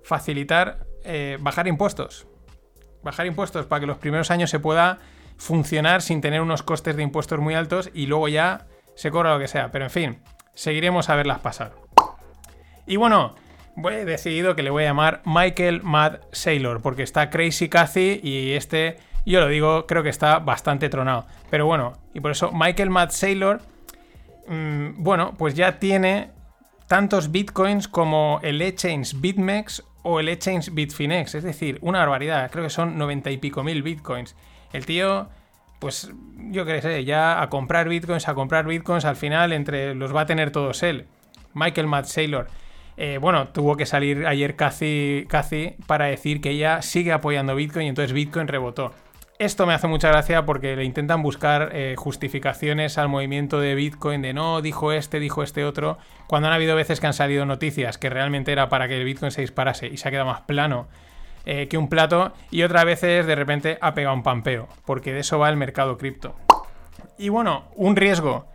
Facilitar, 0.02 0.86
eh, 1.04 1.38
bajar 1.40 1.66
impuestos 1.66 2.26
bajar 3.04 3.26
impuestos 3.26 3.66
para 3.66 3.80
que 3.80 3.86
los 3.86 3.98
primeros 3.98 4.30
años 4.30 4.50
se 4.50 4.58
pueda 4.58 4.98
funcionar 5.36 6.02
sin 6.02 6.20
tener 6.20 6.40
unos 6.40 6.62
costes 6.62 6.96
de 6.96 7.02
impuestos 7.02 7.38
muy 7.38 7.54
altos 7.54 7.90
y 7.94 8.06
luego 8.06 8.28
ya 8.28 8.66
se 8.96 9.10
cobra 9.10 9.34
lo 9.34 9.38
que 9.38 9.48
sea. 9.48 9.70
Pero 9.70 9.84
en 9.84 9.90
fin, 9.90 10.18
seguiremos 10.54 11.08
a 11.08 11.16
verlas 11.16 11.40
pasar. 11.40 11.72
Y 12.86 12.96
bueno, 12.96 13.34
he 13.90 14.04
decidido 14.04 14.54
que 14.54 14.62
le 14.62 14.70
voy 14.70 14.84
a 14.84 14.88
llamar 14.88 15.22
Michael 15.24 15.82
Mad 15.82 16.20
Sailor, 16.32 16.80
porque 16.82 17.02
está 17.02 17.30
Crazy 17.30 17.68
Cathy 17.68 18.20
y 18.22 18.52
este, 18.52 18.98
yo 19.24 19.40
lo 19.40 19.48
digo, 19.48 19.86
creo 19.86 20.02
que 20.02 20.10
está 20.10 20.38
bastante 20.38 20.88
tronado. 20.88 21.26
Pero 21.50 21.66
bueno, 21.66 21.92
y 22.12 22.20
por 22.20 22.30
eso 22.30 22.52
Michael 22.52 22.90
Mad 22.90 23.10
Sailor, 23.10 23.62
mm, 24.48 25.02
bueno, 25.02 25.34
pues 25.36 25.54
ya 25.54 25.78
tiene 25.78 26.30
tantos 26.86 27.32
bitcoins 27.32 27.88
como 27.88 28.40
el 28.42 28.60
exchange 28.62 29.20
BitMEX 29.20 29.82
o 30.04 30.20
el 30.20 30.28
exchange 30.28 30.70
Bitfinex, 30.72 31.34
es 31.34 31.42
decir, 31.42 31.78
una 31.80 31.98
barbaridad, 31.98 32.50
creo 32.50 32.62
que 32.62 32.70
son 32.70 32.96
90 32.96 33.30
y 33.32 33.38
pico 33.38 33.64
mil 33.64 33.82
bitcoins. 33.82 34.36
El 34.72 34.86
tío, 34.86 35.28
pues 35.80 36.12
yo 36.50 36.64
qué 36.64 36.80
sé, 36.80 37.04
ya 37.04 37.42
a 37.42 37.48
comprar 37.48 37.88
bitcoins, 37.88 38.28
a 38.28 38.34
comprar 38.34 38.66
bitcoins, 38.66 39.04
al 39.04 39.16
final 39.16 39.52
entre 39.52 39.94
los 39.94 40.14
va 40.14 40.20
a 40.20 40.26
tener 40.26 40.52
todos 40.52 40.82
él. 40.82 41.06
Michael 41.54 41.86
Matt 41.86 42.06
Saylor. 42.06 42.48
Eh, 42.96 43.18
bueno, 43.20 43.48
tuvo 43.48 43.76
que 43.76 43.86
salir 43.86 44.26
ayer 44.26 44.54
casi 44.56 45.26
para 45.86 46.06
decir 46.06 46.40
que 46.40 46.50
ella 46.50 46.82
sigue 46.82 47.12
apoyando 47.12 47.56
Bitcoin 47.56 47.86
y 47.86 47.88
entonces 47.88 48.12
Bitcoin 48.12 48.46
rebotó. 48.46 48.92
Esto 49.38 49.66
me 49.66 49.74
hace 49.74 49.88
mucha 49.88 50.08
gracia 50.08 50.46
porque 50.46 50.76
le 50.76 50.84
intentan 50.84 51.20
buscar 51.20 51.70
eh, 51.72 51.96
justificaciones 51.98 52.98
al 52.98 53.08
movimiento 53.08 53.58
de 53.58 53.74
Bitcoin 53.74 54.22
de 54.22 54.32
no, 54.32 54.62
dijo 54.62 54.92
este, 54.92 55.18
dijo 55.18 55.42
este 55.42 55.64
otro, 55.64 55.98
cuando 56.28 56.46
han 56.46 56.54
habido 56.54 56.76
veces 56.76 57.00
que 57.00 57.08
han 57.08 57.14
salido 57.14 57.44
noticias 57.44 57.98
que 57.98 58.10
realmente 58.10 58.52
era 58.52 58.68
para 58.68 58.86
que 58.86 58.96
el 58.96 59.04
Bitcoin 59.04 59.32
se 59.32 59.40
disparase 59.40 59.88
y 59.88 59.96
se 59.96 60.06
ha 60.06 60.12
quedado 60.12 60.28
más 60.28 60.42
plano 60.42 60.86
eh, 61.46 61.66
que 61.66 61.76
un 61.76 61.88
plato 61.88 62.32
y 62.52 62.62
otras 62.62 62.84
veces 62.84 63.26
de 63.26 63.34
repente 63.34 63.76
ha 63.80 63.92
pegado 63.92 64.14
un 64.14 64.22
pampeo, 64.22 64.68
porque 64.86 65.12
de 65.12 65.20
eso 65.20 65.40
va 65.40 65.48
el 65.48 65.56
mercado 65.56 65.98
cripto. 65.98 66.36
Y 67.18 67.28
bueno, 67.28 67.64
un 67.74 67.96
riesgo, 67.96 68.46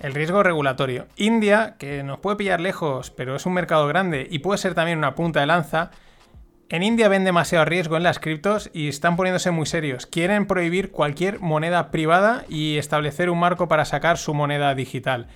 el 0.00 0.14
riesgo 0.14 0.42
regulatorio. 0.42 1.06
India, 1.14 1.76
que 1.78 2.02
nos 2.02 2.18
puede 2.18 2.36
pillar 2.36 2.60
lejos, 2.60 3.12
pero 3.12 3.36
es 3.36 3.46
un 3.46 3.54
mercado 3.54 3.86
grande 3.86 4.26
y 4.28 4.40
puede 4.40 4.58
ser 4.58 4.74
también 4.74 4.98
una 4.98 5.14
punta 5.14 5.38
de 5.38 5.46
lanza, 5.46 5.92
en 6.70 6.82
India 6.82 7.08
ven 7.08 7.24
demasiado 7.24 7.64
riesgo 7.64 7.96
en 7.96 8.02
las 8.02 8.18
criptos 8.18 8.70
y 8.74 8.88
están 8.88 9.16
poniéndose 9.16 9.50
muy 9.50 9.66
serios. 9.66 10.06
Quieren 10.06 10.46
prohibir 10.46 10.90
cualquier 10.90 11.40
moneda 11.40 11.90
privada 11.90 12.44
y 12.48 12.76
establecer 12.76 13.30
un 13.30 13.40
marco 13.40 13.68
para 13.68 13.84
sacar 13.84 14.18
su 14.18 14.34
moneda 14.34 14.74
digital. 14.74 15.28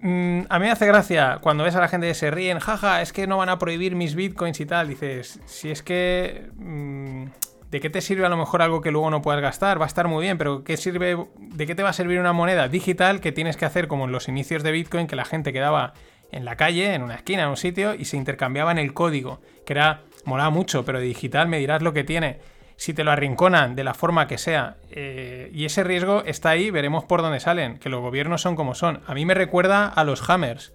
Mm, 0.00 0.42
a 0.48 0.58
mí 0.58 0.66
me 0.66 0.70
hace 0.70 0.86
gracia 0.86 1.38
cuando 1.40 1.64
ves 1.64 1.74
a 1.74 1.80
la 1.80 1.88
gente 1.88 2.08
que 2.08 2.14
se 2.14 2.30
ríen, 2.30 2.58
jaja, 2.58 3.02
es 3.02 3.12
que 3.12 3.26
no 3.26 3.36
van 3.36 3.48
a 3.48 3.58
prohibir 3.58 3.94
mis 3.94 4.14
bitcoins 4.14 4.60
y 4.60 4.66
tal. 4.66 4.88
Dices, 4.88 5.40
si 5.46 5.70
es 5.70 5.82
que... 5.82 6.50
Mm, 6.56 7.26
¿De 7.70 7.80
qué 7.80 7.90
te 7.90 8.00
sirve 8.00 8.24
a 8.24 8.30
lo 8.30 8.38
mejor 8.38 8.62
algo 8.62 8.80
que 8.80 8.90
luego 8.90 9.10
no 9.10 9.20
puedas 9.20 9.42
gastar? 9.42 9.78
Va 9.78 9.84
a 9.84 9.88
estar 9.88 10.08
muy 10.08 10.22
bien, 10.22 10.38
pero 10.38 10.64
¿qué 10.64 10.78
sirve, 10.78 11.26
¿de 11.38 11.66
qué 11.66 11.74
te 11.74 11.82
va 11.82 11.90
a 11.90 11.92
servir 11.92 12.18
una 12.18 12.32
moneda 12.32 12.66
digital 12.66 13.20
que 13.20 13.30
tienes 13.30 13.58
que 13.58 13.66
hacer 13.66 13.88
como 13.88 14.06
en 14.06 14.12
los 14.12 14.26
inicios 14.26 14.62
de 14.62 14.72
Bitcoin, 14.72 15.06
que 15.06 15.16
la 15.16 15.26
gente 15.26 15.52
quedaba 15.52 15.92
en 16.32 16.46
la 16.46 16.56
calle, 16.56 16.94
en 16.94 17.02
una 17.02 17.16
esquina, 17.16 17.42
en 17.42 17.50
un 17.50 17.58
sitio, 17.58 17.94
y 17.94 18.06
se 18.06 18.16
intercambiaban 18.16 18.78
el 18.78 18.94
código, 18.94 19.42
que 19.66 19.74
era 19.74 20.00
molaba 20.28 20.50
mucho, 20.50 20.84
pero 20.84 21.00
digital 21.00 21.48
me 21.48 21.58
dirás 21.58 21.82
lo 21.82 21.92
que 21.92 22.04
tiene. 22.04 22.38
Si 22.76 22.94
te 22.94 23.02
lo 23.02 23.10
arrinconan 23.10 23.74
de 23.74 23.82
la 23.82 23.94
forma 23.94 24.28
que 24.28 24.38
sea, 24.38 24.76
eh, 24.90 25.50
y 25.52 25.64
ese 25.64 25.82
riesgo 25.82 26.22
está 26.24 26.50
ahí, 26.50 26.70
veremos 26.70 27.02
por 27.04 27.22
dónde 27.22 27.40
salen, 27.40 27.78
que 27.78 27.88
los 27.88 28.00
gobiernos 28.00 28.40
son 28.40 28.54
como 28.54 28.76
son. 28.76 29.00
A 29.08 29.14
mí 29.14 29.26
me 29.26 29.34
recuerda 29.34 29.88
a 29.88 30.04
los 30.04 30.28
Hammers, 30.30 30.72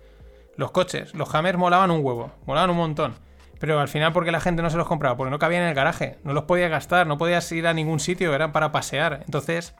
los 0.57 0.71
coches. 0.71 1.13
Los 1.13 1.33
Hammers 1.33 1.57
molaban 1.57 1.91
un 1.91 2.03
huevo, 2.03 2.33
molaban 2.45 2.71
un 2.71 2.77
montón. 2.77 3.15
Pero 3.59 3.79
al 3.79 3.87
final, 3.87 4.11
porque 4.11 4.33
la 4.33 4.41
gente 4.41 4.61
no 4.61 4.69
se 4.69 4.75
los 4.75 4.87
compraba? 4.87 5.15
Porque 5.15 5.31
no 5.31 5.39
cabían 5.39 5.63
en 5.63 5.69
el 5.69 5.75
garaje, 5.75 6.17
no 6.25 6.33
los 6.33 6.43
podías 6.43 6.69
gastar, 6.69 7.07
no 7.07 7.17
podías 7.17 7.49
ir 7.53 7.65
a 7.65 7.73
ningún 7.73 8.01
sitio, 8.01 8.35
eran 8.35 8.51
para 8.51 8.73
pasear. 8.73 9.21
Entonces, 9.25 9.73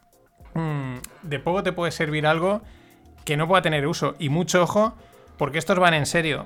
mm, 0.53 0.95
de 1.23 1.39
poco 1.39 1.63
te 1.63 1.73
puede 1.73 1.91
servir 1.91 2.25
algo 2.25 2.61
que 3.25 3.35
no 3.35 3.47
pueda 3.47 3.61
tener 3.61 3.85
uso. 3.85 4.15
Y 4.19 4.29
mucho 4.29 4.63
ojo, 4.63 4.95
porque 5.37 5.57
estos 5.57 5.79
van 5.79 5.93
en 5.93 6.05
serio. 6.05 6.45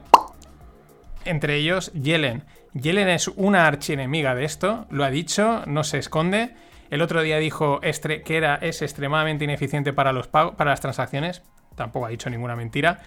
Entre 1.27 1.55
ellos, 1.55 1.91
Yellen. 1.93 2.43
Yellen 2.73 3.09
es 3.09 3.27
una 3.27 3.67
archienemiga 3.67 4.33
de 4.35 4.45
esto, 4.45 4.85
lo 4.89 5.03
ha 5.03 5.09
dicho, 5.09 5.63
no 5.65 5.83
se 5.83 5.97
esconde. 5.97 6.55
El 6.89 7.01
otro 7.01 7.21
día 7.21 7.37
dijo 7.37 7.81
que 7.81 8.37
era, 8.37 8.55
es 8.55 8.81
extremadamente 8.81 9.43
ineficiente 9.43 9.93
para, 9.93 10.13
los 10.13 10.27
para 10.27 10.65
las 10.65 10.79
transacciones. 10.79 11.41
Tampoco 11.75 12.05
ha 12.05 12.09
dicho 12.09 12.29
ninguna 12.29 12.55
mentira. 12.55 12.99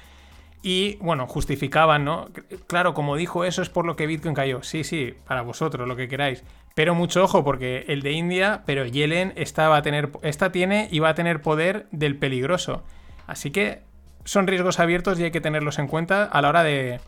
Y 0.62 0.96
bueno, 0.96 1.26
justificaban, 1.26 2.04
¿no? 2.04 2.28
Claro, 2.66 2.92
como 2.92 3.16
dijo 3.16 3.44
eso 3.44 3.62
es 3.62 3.70
por 3.70 3.86
lo 3.86 3.96
que 3.96 4.06
Bitcoin 4.06 4.34
cayó. 4.34 4.62
Sí, 4.62 4.84
sí, 4.84 5.14
para 5.26 5.40
vosotros, 5.40 5.88
lo 5.88 5.96
que 5.96 6.08
queráis. 6.08 6.44
Pero 6.74 6.94
mucho 6.94 7.24
ojo, 7.24 7.42
porque 7.42 7.86
el 7.88 8.02
de 8.02 8.12
India, 8.12 8.62
pero 8.66 8.84
Yellen 8.84 9.32
esta, 9.36 9.68
va 9.68 9.78
a 9.78 9.82
tener, 9.82 10.10
esta 10.22 10.52
tiene 10.52 10.88
y 10.90 10.98
va 10.98 11.10
a 11.10 11.14
tener 11.14 11.40
poder 11.40 11.86
del 11.90 12.16
peligroso. 12.16 12.84
Así 13.26 13.50
que 13.50 13.82
son 14.24 14.46
riesgos 14.46 14.78
abiertos 14.78 15.18
y 15.18 15.24
hay 15.24 15.30
que 15.30 15.40
tenerlos 15.40 15.78
en 15.78 15.88
cuenta 15.88 16.24
a 16.24 16.42
la 16.42 16.50
hora 16.50 16.62
de, 16.62 17.00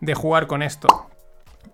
de 0.00 0.14
jugar 0.14 0.46
con 0.46 0.62
esto. 0.62 1.08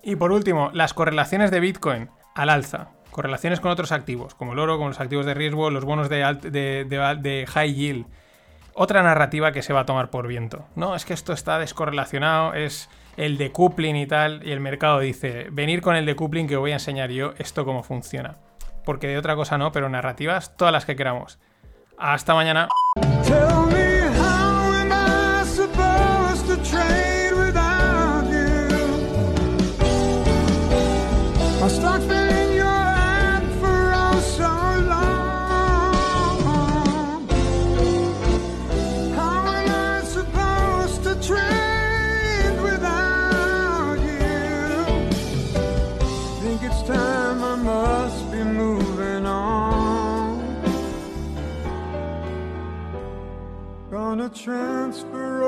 Y 0.03 0.17
por 0.17 0.33
último, 0.33 0.71
las 0.73 0.95
correlaciones 0.95 1.51
de 1.51 1.61
Bitcoin 1.61 2.11
al 2.35 2.51
alza. 2.51 2.89
Correlaciones 3.11 3.61
con 3.61 3.71
otros 3.71 3.93
activos, 3.93 4.35
como 4.35 4.55
el 4.55 4.59
oro, 4.59 4.77
como 4.77 4.89
los 4.89 5.01
activos 5.01 5.27
de 5.27 5.35
riesgo, 5.35 5.71
los 5.71 5.85
bonos 5.85 6.09
de 6.09 7.47
high 7.49 7.75
yield. 7.75 8.07
Otra 8.75 9.03
narrativa 9.03 9.53
que 9.53 9.61
se 9.61 9.75
va 9.75 9.81
a 9.81 9.87
tomar 9.87 10.09
por 10.09 10.27
viento. 10.27 10.65
No, 10.77 10.95
es 10.95 11.05
que 11.05 11.13
esto 11.13 11.35
está 11.35 11.59
descorrelacionado, 11.59 12.55
es 12.55 12.89
el 13.19 13.37
decoupling 13.37 13.97
y 13.97 14.07
tal, 14.07 14.41
y 14.47 14.53
el 14.53 14.61
mercado 14.61 14.99
dice, 14.99 15.49
venir 15.53 15.83
con 15.83 15.95
el 15.95 16.07
decoupling 16.07 16.49
que 16.49 16.57
os 16.57 16.61
voy 16.61 16.71
a 16.71 16.77
enseñar 16.77 17.11
yo 17.11 17.35
esto 17.37 17.67
cómo 17.67 17.83
funciona. 17.83 18.39
Porque 18.87 19.09
de 19.09 19.19
otra 19.19 19.37
cosa 19.37 19.59
no, 19.59 19.73
pero 19.73 19.91
narrativas 19.91 20.57
todas 20.57 20.73
las 20.73 20.87
que 20.87 20.97
queramos. 20.97 21.39
Hasta 21.99 22.35
mañana. 22.35 22.69
Transfer 54.93 55.42